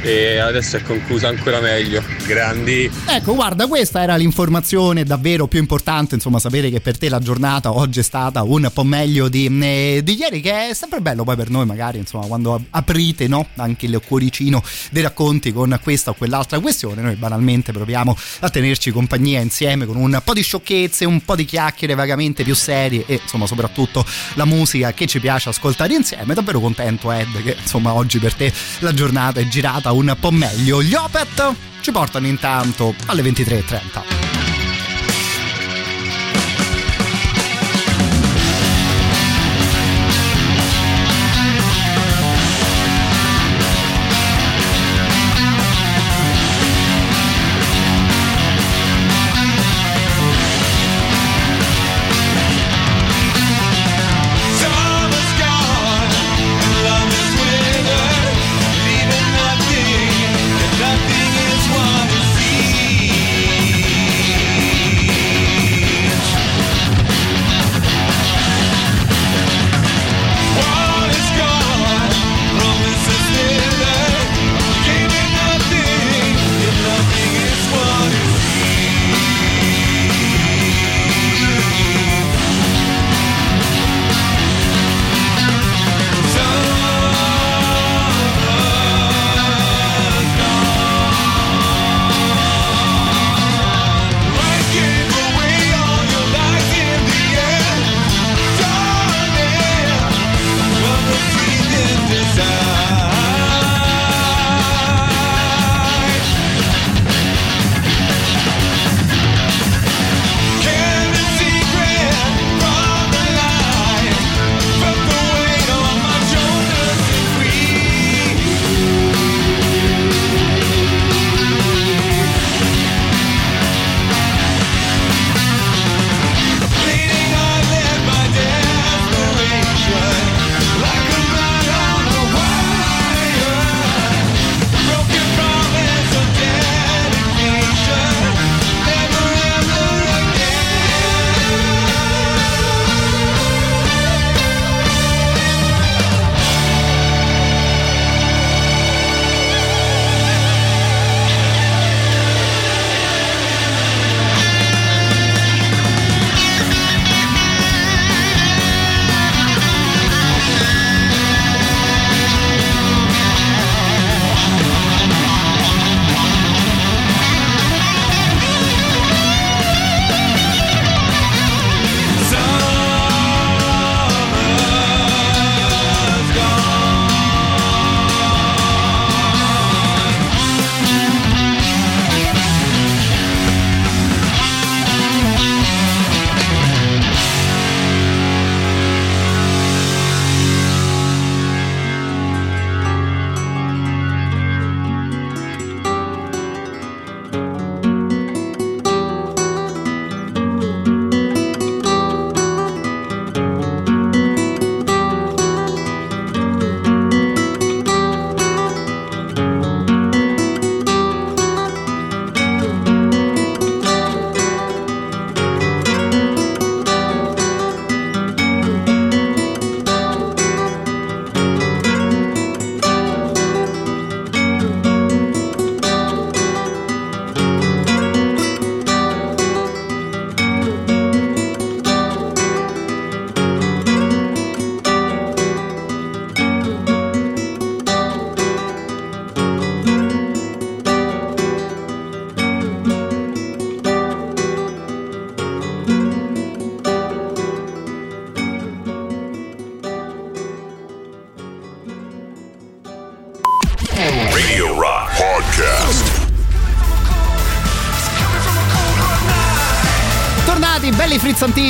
[0.01, 2.01] E adesso è conclusa ancora meglio.
[2.26, 2.89] Grandi.
[3.07, 7.73] Ecco, guarda, questa era l'informazione davvero più importante, insomma, sapere che per te la giornata
[7.73, 11.35] oggi è stata un po' meglio di, eh, di ieri, che è sempre bello poi
[11.35, 16.13] per noi, magari, insomma, quando aprite, no, anche il cuoricino dei racconti con questa o
[16.13, 21.23] quell'altra questione, noi banalmente proviamo a tenerci compagnia insieme con un po' di sciocchezze, un
[21.26, 24.05] po' di chiacchiere vagamente più serie e, insomma, soprattutto
[24.35, 26.34] la musica che ci piace ascoltare insieme.
[26.34, 30.82] Davvero contento, Ed, che, insomma, oggi per te la giornata è girata un po' meglio.
[30.82, 34.39] Gli Opet ci portano intanto alle 23.30.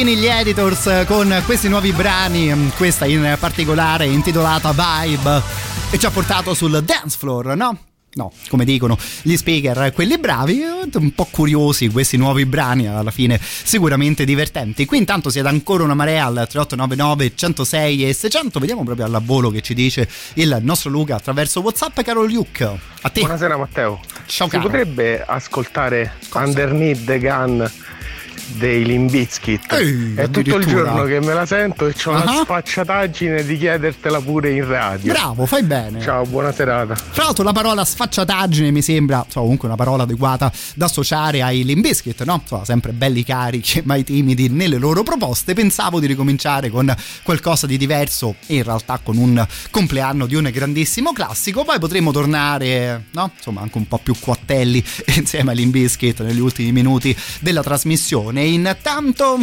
[0.09, 5.41] frizzantini, gli editors con questi nuovi brani, mm, questa in particolare intitolata Vibe
[5.91, 7.77] e ci ha portato sul dance floor, no?
[8.11, 13.11] No, come dicono gli speaker, quelli bravi, eh, un po' curiosi questi nuovi brani, alla
[13.11, 14.85] fine sicuramente divertenti.
[14.85, 19.51] Qui intanto siete ancora una marea al 3899 106 e 600, vediamo proprio al volo
[19.51, 22.63] che ci dice il nostro Luca attraverso Whatsapp, caro Luke.
[23.01, 23.19] A te.
[23.19, 23.99] Buonasera Matteo.
[24.25, 24.63] Ciao si caro.
[24.69, 27.71] potrebbe ascoltare Underneath the Gun
[28.57, 29.71] dei Limbiskit?
[29.71, 32.23] Ehi, È tutto il giorno che me la sento e ho Ah.
[32.23, 35.11] la sfacciataggine di chiedertela pure in radio.
[35.13, 36.01] Bravo, fai bene.
[36.01, 36.95] Ciao, buona serata.
[37.13, 41.63] Tra l'altro la parola sfacciataggine mi sembra insomma, comunque una parola adeguata da associare ai
[41.63, 42.39] Limbiskit, no?
[42.41, 45.53] Insomma, sempre belli carichi, mai timidi nelle loro proposte.
[45.53, 46.93] Pensavo di ricominciare con
[47.23, 51.63] qualcosa di diverso e in realtà con un compleanno di un grandissimo classico.
[51.63, 53.31] Poi potremmo tornare, no?
[53.35, 54.83] Insomma, anche un po' più quattelli
[55.17, 58.38] insieme ai Limbiskit negli ultimi minuti della trasmissione.
[58.41, 59.39] Intanto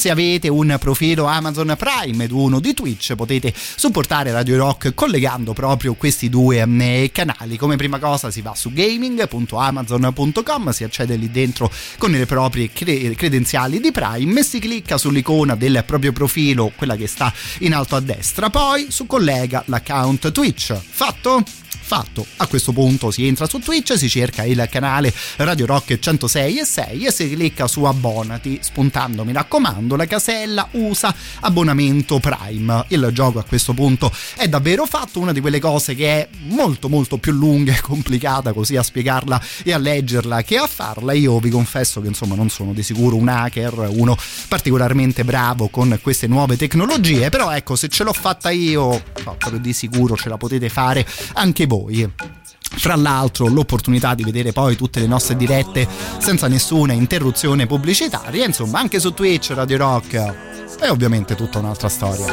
[0.00, 5.52] se avete un profilo Amazon Prime ed uno di Twitch potete supportare Radio Rock collegando
[5.52, 7.58] proprio questi due mm, canali.
[7.58, 13.14] Come prima cosa si va su gaming.amazon.com, si accede lì dentro con le proprie cre-
[13.14, 17.94] credenziali di Prime e si clicca sull'icona del proprio profilo, quella che sta in alto
[17.94, 20.72] a destra, poi su collega l'account Twitch.
[20.72, 21.44] Fatto?
[21.90, 22.24] Fatto.
[22.36, 26.64] A questo punto si entra su Twitch, si cerca il canale Radio Rock 106 e
[26.64, 32.84] 6 e si clicca su abbonati, spuntando, mi raccomando, la casella usa abbonamento Prime.
[32.90, 36.88] Il gioco a questo punto è davvero fatto, una di quelle cose che è molto
[36.88, 41.12] molto più lunga e complicata così a spiegarla e a leggerla che a farla.
[41.12, 45.98] Io vi confesso che insomma non sono di sicuro un hacker, uno particolarmente bravo con
[46.00, 50.36] queste nuove tecnologie, però ecco, se ce l'ho fatta io, proprio di sicuro ce la
[50.36, 51.78] potete fare anche voi.
[52.72, 55.88] Fra l'altro l'opportunità di vedere poi tutte le nostre dirette
[56.18, 60.34] senza nessuna interruzione pubblicitaria, insomma anche su Twitch, Radio Rock
[60.78, 62.26] è ovviamente tutta un'altra storia.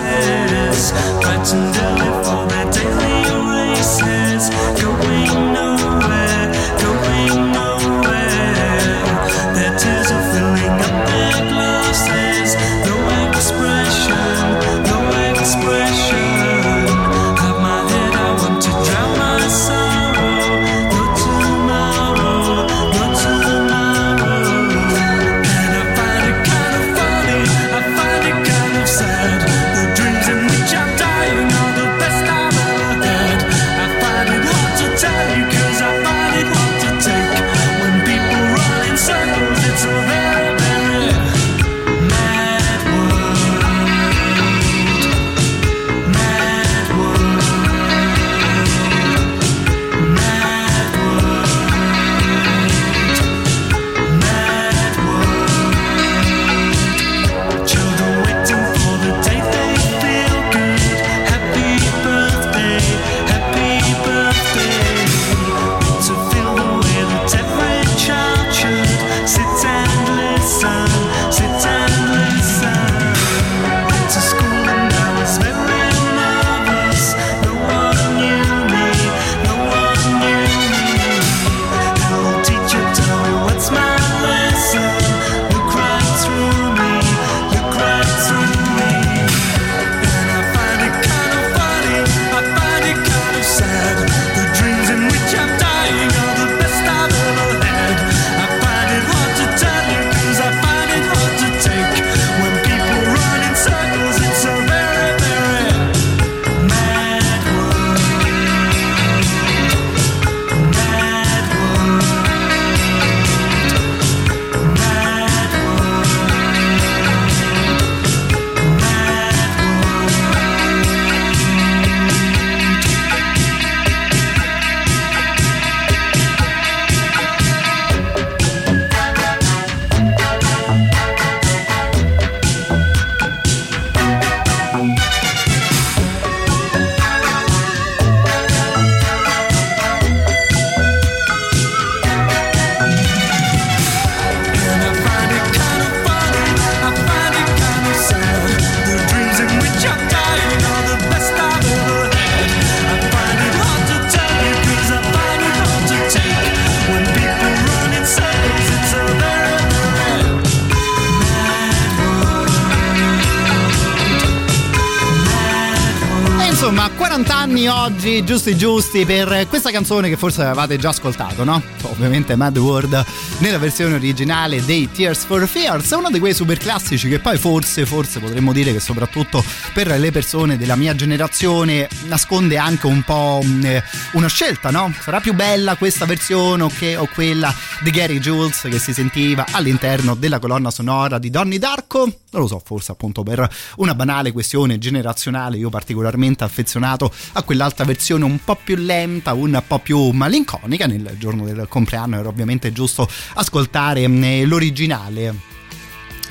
[168.23, 171.61] Giusti giusti, per questa canzone che forse avevate già ascoltato, no?
[171.83, 173.05] Ovviamente Mad World
[173.39, 177.85] nella versione originale dei Tears for Fears, uno di quei super classici che poi forse,
[177.85, 179.43] forse potremmo dire che soprattutto
[179.73, 183.83] per le persone della mia generazione nasconde anche un po' mh, eh,
[184.13, 184.91] una scelta, no?
[184.99, 189.45] Sarà più bella questa versione o, che, o quella di Gary Jules che si sentiva
[189.51, 192.11] all'interno della colonna sonora di Donnie Darko?
[192.29, 193.47] Non lo so, forse appunto per
[193.77, 199.61] una banale questione generazionale, io particolarmente affezionato a quell'altra versione un po' più lenta, un
[199.65, 200.87] po' più malinconica.
[200.87, 205.35] Nel giorno del compleanno era ovviamente giusto ascoltare mh, l'originale.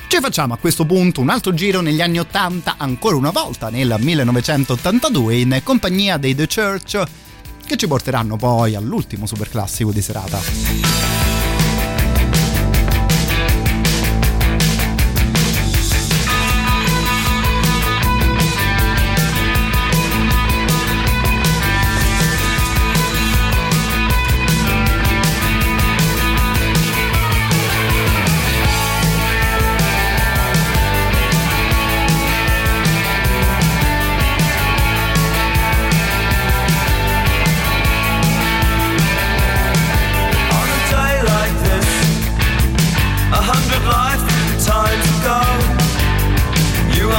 [0.07, 3.95] Ci facciamo a questo punto un altro giro negli anni 80, ancora una volta nel
[3.99, 7.03] 1982, in compagnia dei The Church,
[7.65, 11.36] che ci porteranno poi all'ultimo super classico di serata.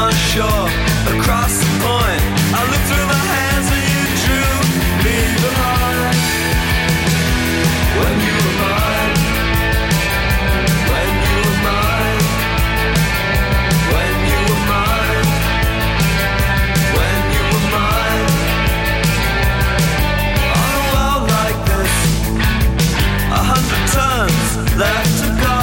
[0.09, 0.69] You unsure
[1.19, 2.23] across the point.
[2.55, 4.53] I looked through the hands and you drew
[5.05, 5.19] me.
[7.99, 9.17] When you were mine,
[10.89, 12.25] when you were mine,
[13.93, 15.29] when you were mine,
[16.95, 18.29] when you were mine.
[20.63, 21.95] On a like this.
[23.29, 25.59] A hundred turns left to go.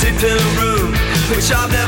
[0.00, 0.90] Deep in a room
[1.30, 1.85] which I've never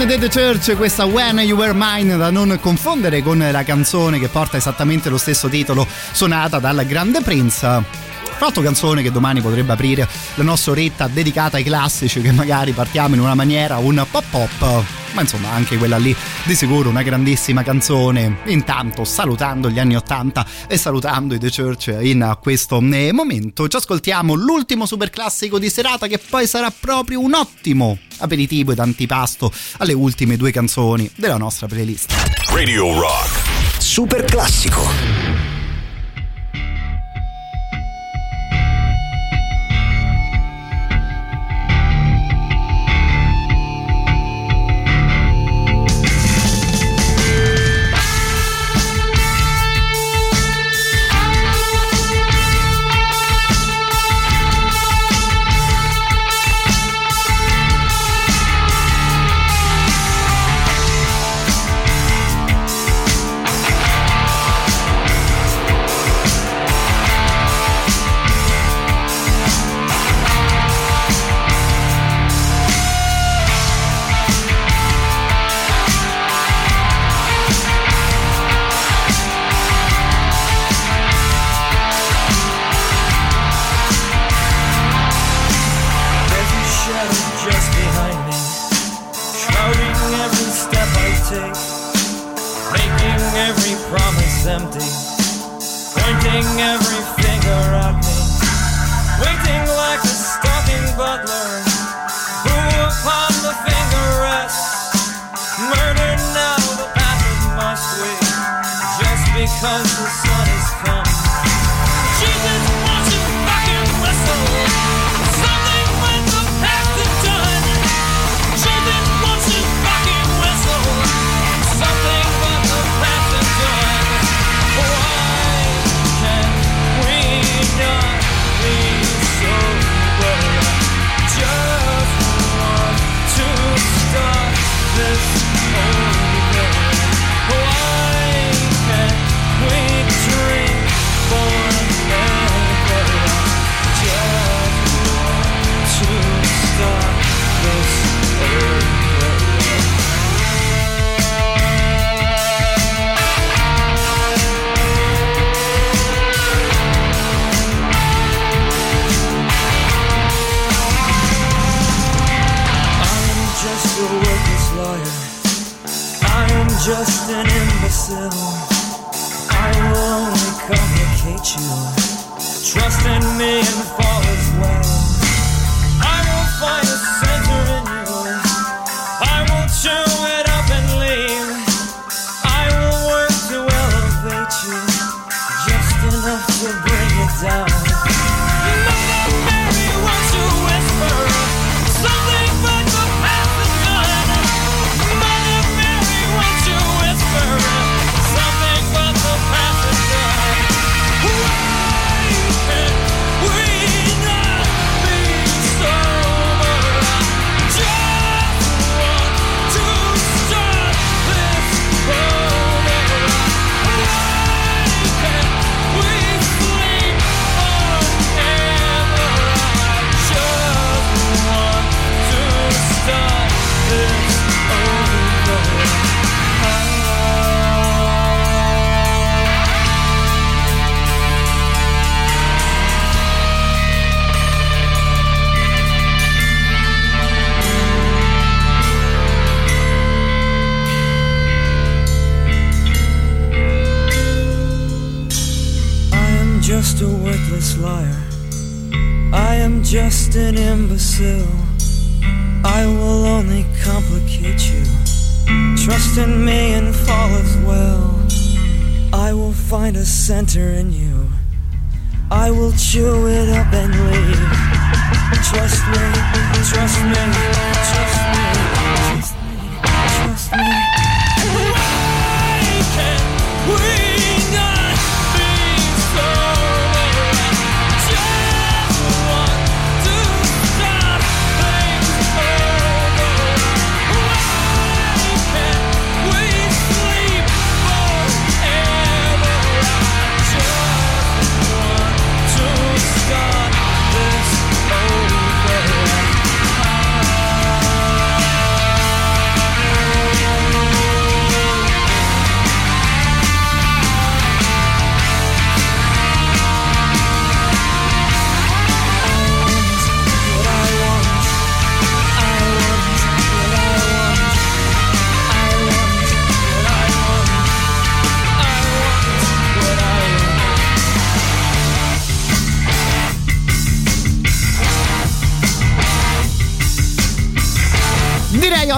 [0.00, 4.28] Sound Dead Church, questa When You Were Mine, da non confondere con la canzone che
[4.28, 8.09] porta esattamente lo stesso titolo, suonata dal grande Prince.
[8.40, 12.72] Tra l'altro canzone che domani potrebbe aprire la nostra oretta dedicata ai classici che magari
[12.72, 17.02] partiamo in una maniera un po' pop ma insomma anche quella lì di sicuro una
[17.02, 18.38] grandissima canzone.
[18.46, 23.76] Intanto salutando gli anni 80 e salutando i The Church in questo eh, momento ci
[23.76, 29.52] ascoltiamo l'ultimo super classico di serata che poi sarà proprio un ottimo aperitivo ed antipasto
[29.76, 32.10] alle ultime due canzoni della nostra playlist.
[32.48, 33.82] Radio Rock.
[33.82, 35.59] Super classico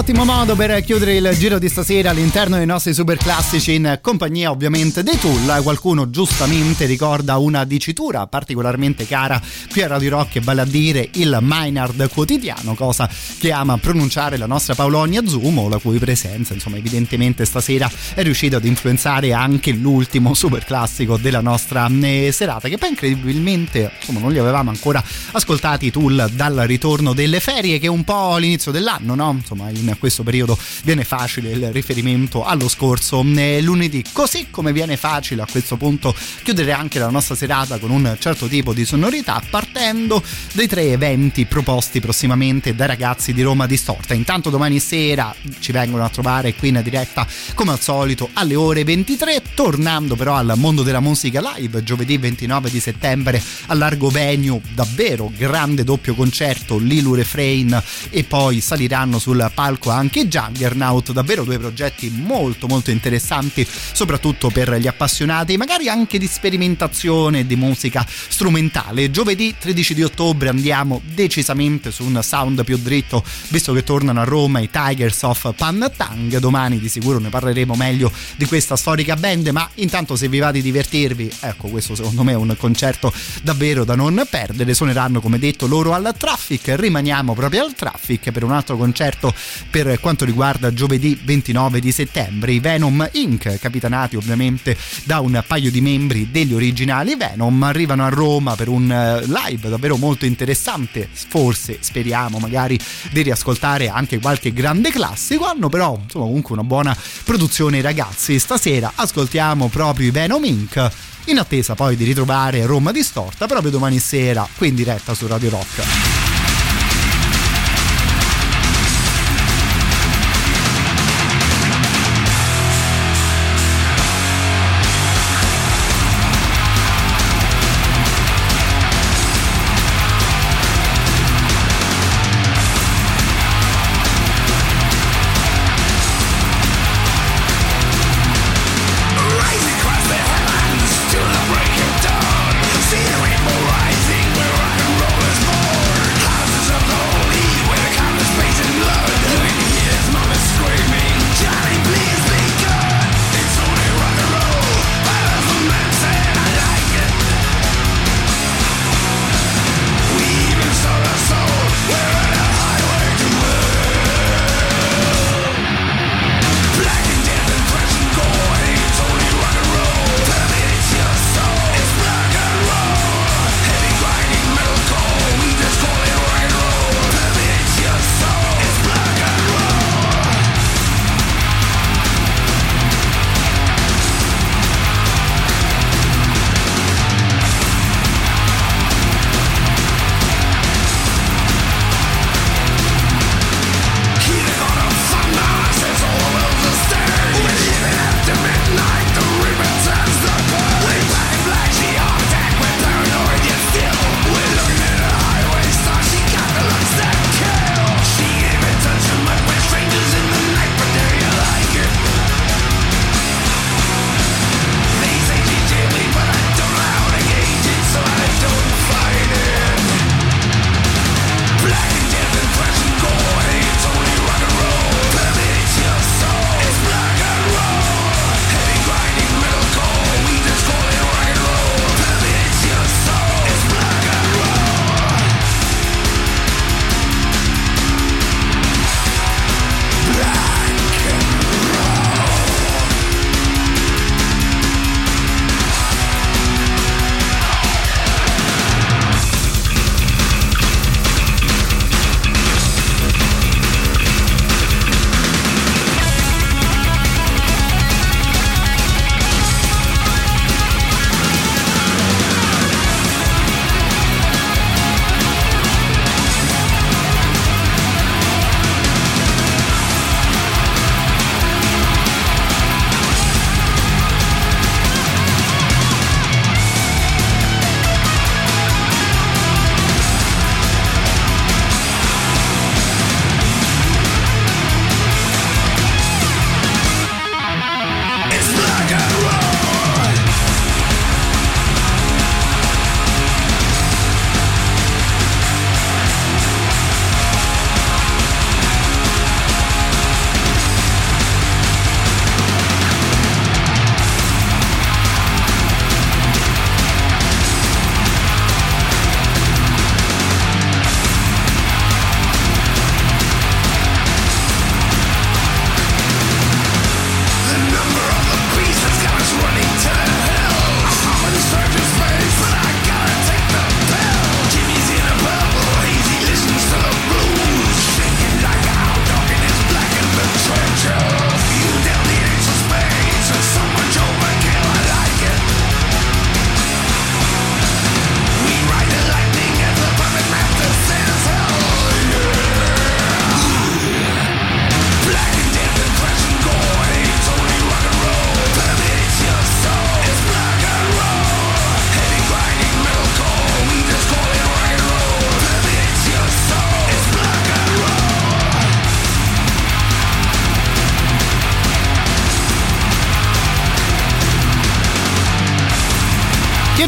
[0.03, 4.51] ottimo modo per chiudere il giro di stasera all'interno dei nostri super classici in compagnia
[4.51, 5.63] ovviamente dei Tool.
[5.63, 11.39] Qualcuno giustamente ricorda una dicitura particolarmente cara qui a Radio Rock, vale a dire il
[11.41, 13.09] Maynard quotidiano, cosa
[13.39, 18.57] che ama pronunciare la nostra Paolonia Zumo, la cui presenza insomma evidentemente stasera è riuscita
[18.57, 24.33] ad influenzare anche l'ultimo super classico della nostra eh, serata, che poi incredibilmente insomma non
[24.33, 25.01] li avevamo ancora
[25.31, 29.31] ascoltati i Tool dal ritorno delle ferie che è un po' l'inizio dell'anno, no?
[29.39, 34.97] Insomma in questo periodo viene facile il riferimento allo scorso eh, lunedì, così come viene
[34.97, 39.43] facile a questo punto chiudere anche la nostra serata con un certo tipo di sonorità
[39.51, 44.15] partendo dai tre eventi proposti prossimamente dai ragazzi di Roma Distorta.
[44.15, 48.85] Intanto domani sera ci vengono a trovare qui in diretta come al solito alle ore
[48.85, 54.61] 23, tornando però al mondo della musica live giovedì 29 di settembre a Largo Venue,
[54.75, 61.45] davvero grande doppio concerto, Lilu Refrain e poi saliranno sul palco anche i Juggernaut, davvero
[61.45, 68.07] due progetti molto molto interessanti, soprattutto per gli appassionati, magari anche di sperimentazione di musica
[68.09, 69.11] strumentale.
[69.11, 74.25] Giovedì 13 di ottobre andiamo decisamente su un sound più dritto, visto che tornano a
[74.25, 76.39] Roma i Tigers of Pantang.
[76.39, 80.51] Domani di sicuro ne parleremo meglio di questa storica band, ma intanto se vi va
[80.51, 84.75] di divertirvi, ecco, questo secondo me è un concerto davvero da non perdere.
[84.75, 89.35] Suoneranno come detto loro al Traffic, rimaniamo proprio al Traffic per un altro concerto
[89.73, 92.53] per quanto riguarda giovedì 29 di settembre.
[92.53, 98.11] I Venom Inc., capitanati ovviamente da un paio di membri degli originali Venom, arrivano a
[98.11, 101.09] Roma per un eh, live davvero molto interessante.
[101.11, 102.79] Forse speriamo magari
[103.13, 105.47] di riascoltare anche qualche grande classico.
[105.47, 106.95] Hanno però insomma comunque una buona
[107.25, 108.39] produzione ragazzi.
[108.39, 110.91] Stasera ascoltiamo proprio i Venom Inc.
[111.27, 115.49] In attesa poi di ritrovare Roma Distorta proprio domani sera qui in diretta su Radio
[115.49, 116.42] Rock.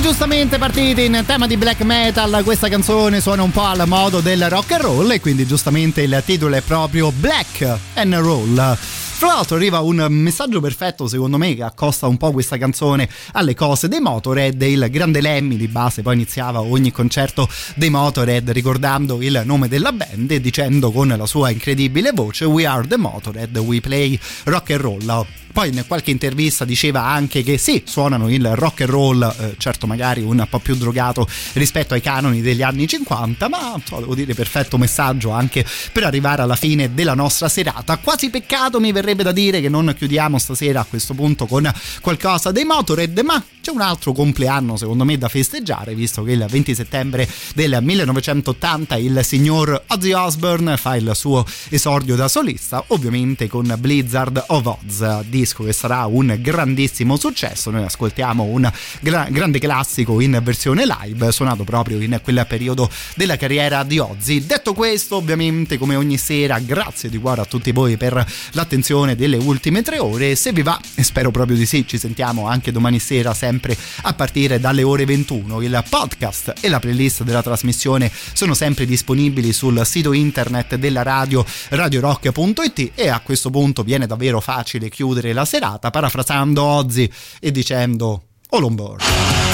[0.05, 4.51] Giustamente partite in tema di black metal, questa canzone suona un po' al modo del
[4.51, 8.55] rock and roll e quindi giustamente il titolo è proprio Black and Roll.
[8.55, 13.55] Tra l'altro arriva un messaggio perfetto secondo me che accosta un po' questa canzone alle
[13.55, 16.03] cose dei Motorhead il grande Lemmy di base.
[16.03, 21.27] Poi iniziava ogni concerto dei Motorhead ricordando il nome della band e dicendo con la
[21.27, 26.11] sua incredibile voce We are the Motorhead, we play rock and roll poi in qualche
[26.11, 30.59] intervista diceva anche che sì, suonano il rock and roll, eh, certo magari un po'
[30.59, 35.65] più drogato rispetto ai canoni degli anni 50, ma so, devo dire perfetto messaggio anche
[35.93, 37.99] per arrivare alla fine della nostra serata.
[37.99, 42.51] Quasi peccato mi verrebbe da dire che non chiudiamo stasera a questo punto con qualcosa
[42.51, 46.75] dei Motorhead, ma c'è un altro compleanno secondo me da festeggiare, visto che il 20
[46.75, 53.73] settembre del 1980 il signor Ozzy Osbourne fa il suo esordio da solista, ovviamente con
[53.79, 57.71] Blizzard of Oz di disco che sarà un grandissimo successo.
[57.71, 63.37] Noi ascoltiamo un gra- grande classico in versione live, suonato proprio in quel periodo della
[63.37, 64.47] carriera di Ozzy.
[64.47, 69.37] Detto questo, ovviamente, come ogni sera, grazie di cuore a tutti voi per l'attenzione delle
[69.37, 70.35] ultime tre ore.
[70.35, 74.15] Se vi va, e spero proprio di sì, ci sentiamo anche domani sera, sempre a
[74.15, 75.61] partire dalle ore 21.
[75.61, 81.45] Il podcast e la playlist della trasmissione sono sempre disponibili sul sito internet della radio
[81.69, 88.23] radiorock.it e a questo punto viene davvero facile chiudere la serata parafrasando Ozzy e dicendo
[88.51, 89.54] Olombor.